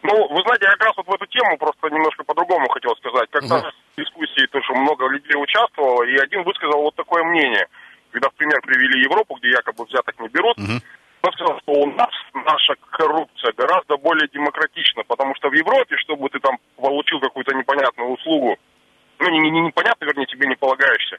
Ну, 0.03 0.13
вы 0.29 0.43
знаете, 0.43 0.65
я 0.65 0.73
как 0.73 0.87
раз 0.87 0.97
вот 0.97 1.07
в 1.07 1.13
эту 1.13 1.27
тему 1.27 1.59
просто 1.59 1.89
немножко 1.91 2.25
по-другому 2.25 2.69
хотел 2.69 2.97
сказать. 2.97 3.29
Как-то 3.31 3.71
в 3.97 4.01
дискуссии 4.01 4.49
что 4.63 4.75
много 4.75 5.09
людей 5.09 5.37
участвовало, 5.37 6.03
и 6.05 6.17
один 6.17 6.43
высказал 6.45 6.81
вот 6.81 6.95
такое 6.95 7.23
мнение, 7.25 7.67
когда 8.11 8.29
в 8.31 8.35
пример 8.35 8.61
привели 8.63 9.03
Европу, 9.03 9.37
где 9.37 9.51
якобы 9.51 9.85
взяток 9.85 10.19
не 10.21 10.29
берут, 10.29 10.57
Мгм. 10.57 10.83
Что 11.29 11.61
у 11.67 11.87
нас 11.93 12.11
наша 12.35 12.75
коррупция 12.91 13.53
гораздо 13.57 13.97
более 13.99 14.29
демократична, 14.33 15.03
потому 15.05 15.35
что 15.37 15.49
в 15.49 15.53
Европе, 15.53 15.97
чтобы 15.99 16.29
ты 16.31 16.39
там 16.41 16.59
получил 16.77 17.21
какую-то 17.21 17.55
непонятную 17.55 18.11
услугу, 18.11 18.57
ну, 19.19 19.29
не, 19.31 19.39
не, 19.41 19.51
не 19.51 19.61
непонятно, 19.61 20.07
вернее, 20.07 20.27
тебе 20.27 20.49
не 20.49 20.57
полагаешься, 20.57 21.19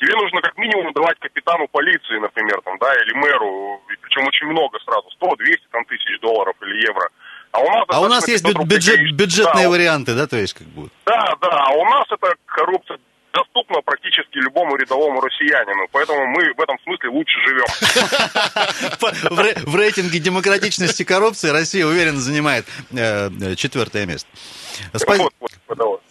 тебе 0.00 0.14
нужно 0.16 0.40
как 0.40 0.56
минимум 0.56 0.92
давать 0.94 1.18
капитану 1.18 1.68
полиции, 1.68 2.18
например, 2.18 2.60
там, 2.64 2.78
да, 2.78 2.94
или 2.94 3.12
мэру, 3.14 3.82
причем 4.00 4.26
очень 4.26 4.46
много 4.46 4.78
сразу, 4.80 5.10
100, 5.10 5.36
200 5.36 5.66
там, 5.70 5.84
тысяч 5.84 6.18
долларов 6.20 6.54
или 6.62 6.86
евро. 6.86 7.08
А 7.52 7.60
у 7.60 7.68
нас, 7.68 7.84
А 7.88 8.00
у 8.00 8.08
нас 8.08 8.26
есть 8.28 8.44
500 8.44 8.56
бю- 8.56 8.58
рублей 8.60 8.76
бюджет, 8.78 9.14
бюджетные 9.16 9.64
Да, 9.66 9.70
варианты, 9.70 10.14
да, 10.14 10.26
то 10.26 10.36
есть 10.38 10.54
как 10.54 10.66
бы. 10.68 10.88
да, 11.04 11.34
да, 11.42 11.64
а 11.68 11.72
у 11.74 11.84
нас 11.84 12.04
эта 12.10 12.34
коррупция 12.46 12.98
любому 14.76 14.76
рядовому 14.76 15.20
россиянину, 15.20 15.86
поэтому 15.90 16.26
мы 16.26 16.52
в 16.54 16.60
этом 16.60 16.76
смысле 16.84 17.08
лучше 17.10 17.38
живем. 17.46 17.64
В, 19.30 19.38
ре- 19.40 19.56
в 19.64 19.76
рейтинге 19.76 20.18
демократичности 20.18 21.02
коррупции 21.04 21.48
Россия 21.50 21.86
уверенно 21.86 22.20
занимает 22.20 22.66
э, 22.92 23.30
э, 23.40 23.54
четвертое 23.56 24.06
место. 24.06 24.28
Вот. 25.76 26.02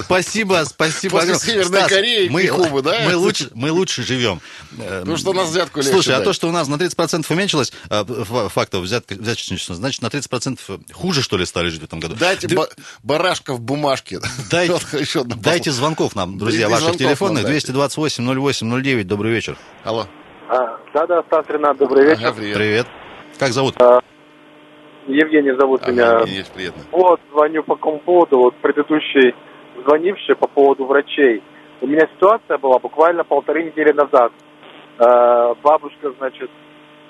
Спасибо, 0.00 0.64
спасибо. 0.66 1.18
После. 1.18 1.34
Северной 1.36 1.80
Стас, 1.80 1.90
Кореи 1.90 2.26
и 2.26 2.28
мы, 2.30 2.46
Кубы, 2.46 2.82
да? 2.82 3.02
Мы 3.04 3.16
лучше, 3.16 3.50
мы 3.54 3.70
лучше 3.70 4.02
живем. 4.02 4.40
Потому 4.76 5.16
что 5.16 5.30
у 5.30 5.32
нас 5.34 5.48
взятку 5.48 5.80
легче 5.80 5.92
Слушай, 5.92 6.14
а 6.16 6.20
то, 6.20 6.32
что 6.32 6.48
у 6.48 6.52
нас 6.52 6.68
на 6.68 6.76
30% 6.76 7.24
уменьшилось 7.30 7.72
э, 7.90 8.04
фактов 8.48 8.84
взятка- 8.84 9.20
взяточничества, 9.20 9.74
значит, 9.74 10.02
на 10.02 10.06
30% 10.06 10.92
хуже, 10.92 11.22
что 11.22 11.36
ли, 11.36 11.46
стали 11.46 11.68
жить 11.68 11.80
в 11.80 11.84
этом 11.84 12.00
году? 12.00 12.16
Дайте 12.18 12.48
Ты- 12.48 12.58
барашка 13.02 13.54
в 13.54 13.60
бумажке. 13.60 14.20
Дайте- 14.50 15.70
звонков 15.70 16.14
нам, 16.16 16.38
друзья, 16.38 16.66
И 16.66 16.70
ваших 16.70 16.96
телефонных. 16.96 17.44
нам 17.44 17.52
дайте. 17.52 17.72
228-08-09. 17.72 19.04
Добрый 19.04 19.32
вечер. 19.32 19.56
Алло. 19.84 20.06
Да-да, 20.92 21.22
Стас 21.28 21.46
Ренат, 21.48 21.78
добрый 21.78 22.04
вечер. 22.06 22.26
Ага, 22.26 22.32
привет. 22.32 22.56
Привет. 22.56 22.86
Как 23.38 23.52
зовут? 23.52 23.76
Евгений 25.12 25.52
зовут 25.58 25.82
Ага, 25.82 25.92
меня. 25.92 26.18
Евгений, 26.20 26.40
очень 26.40 26.52
приятно. 26.52 26.82
Вот, 26.92 27.20
звоню 27.32 27.62
по 27.62 27.76
какому 27.76 27.98
поводу. 28.00 28.38
Вот 28.38 28.54
предыдущий 28.56 29.34
звонивший 29.84 30.36
по 30.36 30.46
поводу 30.48 30.84
врачей. 30.86 31.42
У 31.80 31.86
меня 31.86 32.06
ситуация 32.14 32.58
была 32.58 32.78
буквально 32.78 33.24
полторы 33.24 33.64
недели 33.64 33.92
назад. 33.92 34.32
Э, 34.98 35.54
бабушка, 35.62 36.12
значит, 36.18 36.50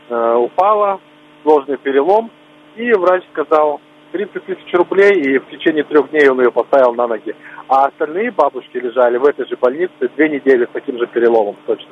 э, 0.08 0.34
упала, 0.36 1.00
сложный 1.42 1.76
перелом, 1.78 2.30
и 2.76 2.92
врач 2.92 3.24
сказал 3.32 3.80
30 4.12 4.44
тысяч 4.46 4.72
рублей, 4.74 5.10
и 5.22 5.38
в 5.38 5.48
течение 5.50 5.82
трех 5.84 6.10
дней 6.10 6.28
он 6.28 6.40
ее 6.40 6.52
поставил 6.52 6.94
на 6.94 7.06
ноги. 7.08 7.34
А 7.68 7.86
остальные 7.86 8.30
бабушки 8.32 8.76
лежали 8.76 9.16
в 9.16 9.24
этой 9.24 9.46
же 9.48 9.56
больнице 9.56 9.92
две 10.16 10.28
недели 10.28 10.66
с 10.66 10.68
таким 10.72 10.98
же 10.98 11.06
переломом 11.08 11.56
точно. 11.66 11.88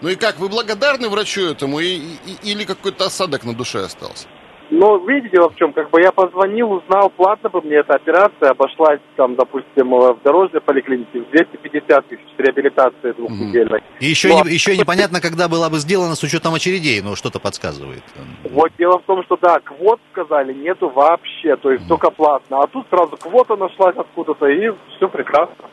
Ну 0.00 0.08
и 0.08 0.16
как, 0.16 0.38
вы 0.40 0.48
благодарны 0.48 1.08
врачу 1.08 1.42
этому 1.42 1.78
и- 1.78 1.96
и- 2.26 2.50
или 2.52 2.64
какой-то 2.64 3.04
осадок 3.04 3.44
на 3.44 3.54
душе 3.54 3.78
остался? 3.78 4.26
Но 4.74 4.96
видите, 4.96 5.38
в 5.38 5.54
чем, 5.56 5.74
как 5.74 5.90
бы 5.90 6.00
я 6.00 6.12
позвонил, 6.12 6.72
узнал, 6.72 7.10
платно 7.10 7.50
бы 7.50 7.60
мне 7.60 7.76
эта 7.76 7.92
операция 7.94 8.52
обошлась, 8.52 9.00
там, 9.16 9.34
допустим, 9.34 9.94
э, 9.94 10.14
в 10.14 10.22
дорожной 10.22 10.62
поликлинике 10.62 11.20
в 11.20 11.30
250 11.30 12.06
тысяч 12.08 12.22
с 12.34 12.38
реабилитацией 12.38 13.12
двухнедельной. 13.12 13.82
И 14.00 14.06
еще, 14.06 14.34
не- 14.34 14.50
еще 14.50 14.74
непонятно, 14.74 15.20
когда 15.20 15.48
была 15.48 15.68
бы 15.68 15.76
сделана 15.76 16.14
с 16.14 16.22
учетом 16.22 16.54
очередей, 16.54 17.02
но 17.02 17.16
что-то 17.16 17.38
подсказывает. 17.38 18.02
Вот 18.44 18.72
дело 18.78 18.98
в 18.98 19.02
том, 19.02 19.22
что 19.24 19.36
да, 19.42 19.60
квот 19.60 20.00
сказали 20.10 20.54
нету 20.54 20.88
вообще, 20.88 21.56
то 21.56 21.70
есть 21.70 21.86
только 21.86 22.10
платно. 22.10 22.62
А 22.62 22.66
тут 22.66 22.86
сразу 22.88 23.18
квота 23.18 23.56
нашлась 23.56 23.96
откуда-то, 23.98 24.46
и 24.46 24.72
все 24.96 25.06
прекрасно. 25.06 25.66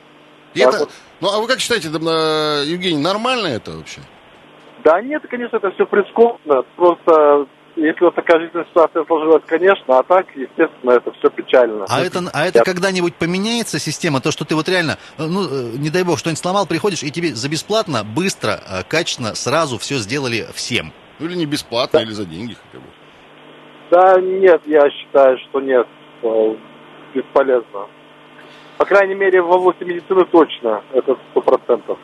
И 0.56 0.60
Так 0.60 0.70
это- 0.74 0.80
вот. 0.80 0.90
Ну, 1.22 1.30
а 1.30 1.40
вы 1.40 1.48
как 1.48 1.62
считаете, 1.62 1.88
э, 1.88 2.64
Евгений, 2.66 3.02
нормально 3.02 3.48
это 3.48 3.72
вообще? 3.72 4.02
Да 4.84 5.02
нет, 5.02 5.24
конечно, 5.30 5.56
это 5.56 5.72
все 5.72 5.86
прискорбно. 5.86 6.64
Просто 6.76 7.46
если 7.80 8.04
вот 8.04 8.16
такая 8.16 8.40
жизненная 8.40 8.66
ситуация 8.66 9.06
сложилась, 9.06 9.44
конечно, 9.46 10.00
а 10.00 10.04
так, 10.04 10.28
естественно, 10.36 10.92
это 10.92 11.12
все 11.14 11.30
печально. 11.30 11.86
А 11.88 12.02
это, 12.02 12.22
а 12.34 12.46
это 12.46 12.64
когда-нибудь 12.64 13.16
поменяется 13.16 13.80
система, 13.80 14.22
то, 14.22 14.32
что 14.32 14.46
ты 14.46 14.56
вот 14.56 14.68
реально, 14.68 14.98
э, 15.18 15.26
ну, 15.26 15.46
э, 15.46 15.78
не 15.78 15.90
дай 15.90 16.04
бог, 16.04 16.20
что-нибудь 16.20 16.40
сломал, 16.40 16.66
приходишь, 16.66 17.04
и 17.04 17.12
тебе 17.12 17.30
за 17.34 17.50
бесплатно, 17.50 18.04
быстро, 18.04 18.60
э, 18.68 18.84
качественно, 18.88 19.36
сразу 19.36 19.78
все 19.78 19.96
сделали 19.96 20.46
всем. 20.54 20.92
Ну, 21.20 21.28
или 21.28 21.36
не 21.36 21.46
бесплатно, 21.46 22.00
или 22.00 22.12
за 22.12 22.26
деньги 22.26 22.56
хотя 22.56 22.84
бы. 22.84 22.90
Да 23.92 24.22
нет, 24.22 24.62
я 24.66 24.90
считаю, 24.90 25.38
что 25.50 25.60
нет, 25.60 25.88
бесполезно. 27.14 27.88
По 28.78 28.86
крайней 28.86 29.16
мере, 29.16 29.42
в 29.42 29.50
области 29.50 29.84
медицины 29.84 30.26
точно, 30.26 30.84
это 30.94 31.18
сто 31.32 31.42
процентов. 31.42 31.98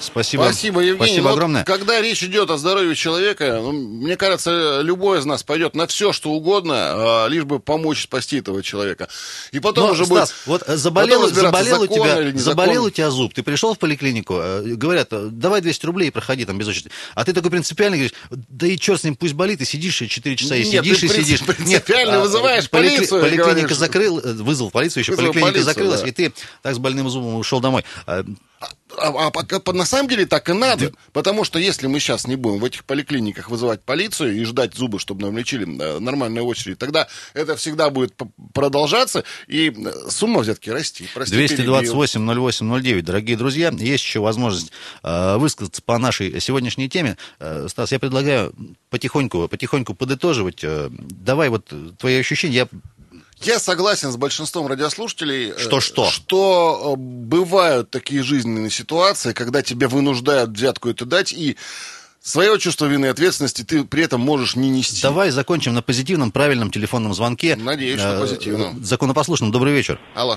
Спасибо. 0.00 0.42
Спасибо, 0.42 0.80
Евгений. 0.80 1.06
Спасибо 1.06 1.24
Вот 1.28 1.32
огромное. 1.32 1.64
Когда 1.64 2.00
речь 2.00 2.22
идет 2.22 2.50
о 2.50 2.58
здоровье 2.58 2.94
человека, 2.94 3.58
ну, 3.62 3.72
мне 3.72 4.16
кажется, 4.16 4.80
любой 4.82 5.20
из 5.20 5.24
нас 5.24 5.42
пойдет 5.42 5.74
на 5.74 5.86
все, 5.86 6.12
что 6.12 6.30
угодно, 6.30 6.74
а, 7.24 7.26
лишь 7.28 7.44
бы 7.44 7.60
помочь 7.60 8.02
спасти 8.02 8.38
этого 8.38 8.62
человека. 8.62 9.08
И 9.52 9.60
потом 9.60 9.86
Но, 9.86 9.92
уже 9.92 10.04
Стас, 10.04 10.30
будет... 10.30 10.46
вот 10.46 10.62
э, 10.68 10.76
заболел, 10.76 11.28
заболел, 11.28 11.82
у 11.82 11.86
тебя, 11.86 12.32
заболел 12.38 12.84
у 12.84 12.90
тебя 12.90 13.10
зуб, 13.10 13.32
ты 13.34 13.42
пришел 13.42 13.74
в 13.74 13.78
поликлинику, 13.78 14.34
э, 14.38 14.62
говорят, 14.74 15.08
э, 15.12 15.28
давай 15.30 15.60
200 15.60 15.86
рублей 15.86 16.08
и 16.08 16.10
проходи 16.10 16.44
там 16.44 16.58
без 16.58 16.68
очереди. 16.68 16.90
А 17.14 17.24
ты 17.24 17.32
такой 17.32 17.50
принципиальный 17.50 17.98
говоришь, 17.98 18.16
да 18.30 18.66
и 18.66 18.78
черт 18.78 19.00
с 19.00 19.04
ним, 19.04 19.16
пусть 19.16 19.34
болит, 19.34 19.60
и 19.60 19.64
сидишь 19.64 20.02
и 20.02 20.08
4 20.08 20.36
часа, 20.36 20.56
и 20.56 20.64
Нет, 20.64 20.84
сидишь, 20.84 21.02
и 21.02 21.08
сидишь. 21.08 21.40
принцип- 21.40 21.56
принципиально 21.56 22.16
а, 22.16 22.20
вызываешь 22.20 22.64
поликли- 22.64 22.96
полицию 23.08 23.20
Поликлиника 23.22 23.74
закрыл, 23.74 24.20
вызвал 24.20 24.70
полицию, 24.70 25.02
еще 25.02 25.12
Вызвал 25.12 25.32
поликлиника 25.32 25.52
полицию, 25.52 25.64
закрылась, 25.64 26.00
да. 26.02 26.08
и 26.08 26.12
ты 26.12 26.32
так 26.62 26.74
с 26.74 26.78
больным 26.78 27.08
зубом 27.08 27.36
ушел 27.36 27.60
домой. 27.60 27.84
А, 28.98 29.28
А, 29.28 29.32
а 29.34 29.72
на 29.72 29.84
самом 29.84 30.08
деле 30.08 30.26
так 30.26 30.48
и 30.48 30.52
надо. 30.52 30.92
Потому 31.12 31.44
что 31.44 31.58
если 31.58 31.86
мы 31.86 32.00
сейчас 32.00 32.26
не 32.26 32.36
будем 32.36 32.60
в 32.60 32.64
этих 32.64 32.84
поликлиниках 32.84 33.50
вызывать 33.50 33.82
полицию 33.82 34.36
и 34.36 34.44
ждать 34.44 34.74
зубы, 34.74 34.98
чтобы 34.98 35.22
нам 35.22 35.36
лечили 35.36 35.64
э, 35.64 35.98
нормальную 35.98 36.44
очередь, 36.44 36.78
тогда 36.78 37.08
это 37.34 37.56
всегда 37.56 37.90
будет 37.90 38.14
продолжаться, 38.52 39.24
и 39.46 39.70
э, 39.70 40.10
сумма 40.10 40.40
взятки 40.40 40.70
расти. 40.70 41.08
Прости, 41.14 41.36
перебил. 41.48 41.74
228-08-09. 41.76 43.02
Дорогие 43.02 43.36
друзья, 43.36 43.70
есть 43.70 44.04
еще 44.04 44.20
возможность 44.20 44.72
э, 45.02 45.36
высказаться 45.36 45.82
по 45.82 45.98
нашей 45.98 46.40
сегодняшней 46.40 46.88
теме. 46.88 47.16
Э, 47.40 47.66
Стас, 47.68 47.92
я 47.92 47.98
предлагаю 47.98 48.54
потихоньку, 48.90 49.48
потихоньку 49.48 49.94
подытоживать. 49.94 50.62
Э, 50.62 50.88
давай 50.90 51.48
вот 51.48 51.72
твои 51.98 52.18
ощущения. 52.18 52.54
Я 52.54 52.68
Я 53.40 53.58
согласен 53.58 54.10
с 54.10 54.16
большинством 54.16 54.66
радиослушателей. 54.68 55.50
э, 55.50 55.58
Что-что? 55.58 56.06
Что 56.06 56.94
э, 56.94 56.96
бывают 56.98 57.90
такие 57.90 58.22
жизненные 58.22 58.70
ситуации, 58.70 59.32
когда 59.32 59.62
тебя 59.62 59.88
вынуждают 59.88 60.50
взятку 60.50 60.88
эту 60.88 61.04
дать, 61.04 61.32
и 61.32 61.56
свое 62.20 62.58
чувство 62.58 62.86
вины 62.86 63.06
и 63.06 63.08
ответственности 63.08 63.62
ты 63.62 63.84
при 63.84 64.02
этом 64.04 64.20
можешь 64.20 64.56
не 64.56 64.70
нести. 64.70 65.02
Давай 65.02 65.30
закончим 65.30 65.74
на 65.74 65.82
позитивном, 65.82 66.30
правильном 66.32 66.70
телефонном 66.70 67.12
звонке. 67.12 67.56
Надеюсь, 67.56 68.00
что 68.00 68.16
Э, 68.16 68.20
позитивном. 68.20 68.82
Законопослушным. 68.82 69.50
Добрый 69.52 69.74
вечер. 69.74 69.98
Алло. 70.14 70.36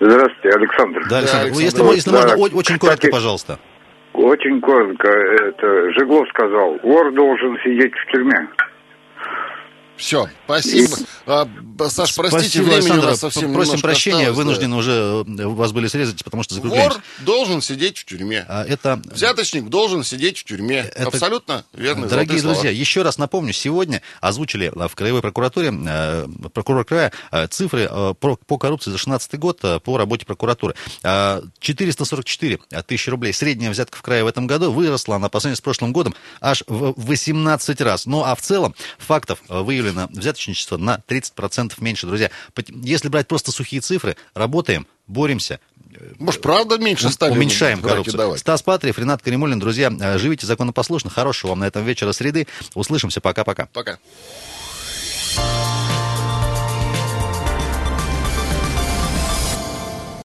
Здравствуйте, 0.00 0.48
Александр. 0.58 1.06
Да, 1.08 1.18
Александр, 1.18 1.44
Александр. 1.46 1.64
если, 1.64 1.82
Вот, 1.82 1.94
если 1.94 2.10
да. 2.10 2.36
можно, 2.36 2.56
очень 2.58 2.78
коротко, 2.78 3.00
Так 3.02 3.08
и- 3.08 3.12
пожалуйста. 3.12 3.58
Очень 4.12 4.60
коротко. 4.60 5.08
Это 5.08 5.92
Жиглов 5.98 6.28
сказал, 6.28 6.78
вор 6.82 7.12
должен 7.14 7.56
сидеть 7.64 7.92
в 7.94 8.12
тюрьме. 8.12 8.48
Все, 9.96 10.28
спасибо. 10.44 10.96
А, 11.26 11.48
Саш, 11.88 12.14
простите, 12.14 12.48
Спасибо, 12.60 12.64
времени 12.64 12.98
у 12.98 13.02
нас 13.02 13.20
совсем 13.20 13.52
Просим 13.54 13.80
прощения, 13.80 14.28
осталось, 14.28 14.36
да. 14.36 14.42
вынуждены 14.42 14.76
уже 14.76 15.24
э, 15.26 15.46
вас 15.46 15.72
были 15.72 15.86
срезать, 15.86 16.22
потому 16.24 16.42
что 16.42 16.54
Вор 16.56 16.62
закругляемся. 16.64 17.00
должен 17.20 17.62
сидеть 17.62 17.98
в 17.98 18.04
тюрьме. 18.04 18.44
А, 18.48 18.64
Это 18.64 19.00
Взяточник 19.04 19.68
должен 19.68 20.02
сидеть 20.04 20.38
в 20.38 20.44
тюрьме. 20.44 20.78
Это- 20.94 21.08
Абсолютно 21.08 21.64
верно. 21.72 22.06
Дорогие 22.08 22.42
друзья, 22.42 22.70
еще 22.70 23.02
раз 23.02 23.18
напомню, 23.18 23.52
сегодня 23.52 24.02
озвучили 24.20 24.72
э, 24.74 24.88
в 24.88 24.94
Краевой 24.96 25.22
прокуратуре, 25.22 25.72
э, 25.72 26.26
прокурор 26.52 26.84
края, 26.84 27.12
э, 27.30 27.46
цифры 27.46 27.88
э, 27.90 28.14
по 28.20 28.58
коррупции 28.58 28.90
за 28.90 28.96
2016 28.96 29.38
год 29.38 29.60
э, 29.62 29.78
по 29.80 29.96
работе 29.96 30.26
прокуратуры. 30.26 30.74
Э, 31.02 31.40
444 31.60 32.58
тысячи 32.86 33.10
рублей. 33.10 33.32
Средняя 33.32 33.70
взятка 33.70 33.96
в 33.96 34.02
крае 34.02 34.24
в 34.24 34.26
этом 34.26 34.46
году 34.46 34.70
выросла 34.72 35.16
она 35.16 35.28
по 35.28 35.40
сравнению 35.40 35.58
с 35.58 35.60
прошлым 35.60 35.92
годом 35.92 36.14
аж 36.40 36.62
в 36.66 36.94
18 37.06 37.80
раз. 37.80 38.06
Ну 38.06 38.22
а 38.24 38.34
в 38.34 38.40
целом 38.42 38.74
фактов 38.98 39.38
э, 39.84 39.92
выявлено 39.92 40.08
взяточничество 40.12 40.76
на 40.76 41.00
30% 41.08 41.72
меньше, 41.78 42.06
друзья. 42.06 42.30
Если 42.82 43.08
брать 43.08 43.28
просто 43.28 43.52
сухие 43.52 43.80
цифры, 43.80 44.16
работаем, 44.34 44.86
боремся, 45.06 45.60
Может, 46.18 46.40
правда 46.42 46.78
меньше 46.78 47.10
стали 47.10 47.32
уменьшаем 47.32 47.80
коррупцию. 47.80 48.18
давать? 48.18 48.40
Стас 48.40 48.62
Патриев, 48.62 48.98
Ренат 48.98 49.22
Каримулин, 49.22 49.58
друзья, 49.58 49.92
э, 50.00 50.18
живите 50.18 50.46
законопослушно. 50.46 51.10
Хорошего 51.10 51.50
вам 51.50 51.60
на 51.60 51.64
этом 51.64 51.84
вечера 51.84 52.12
среды. 52.12 52.46
Услышимся. 52.74 53.20
Пока-пока. 53.20 53.66
Пока. 53.72 53.98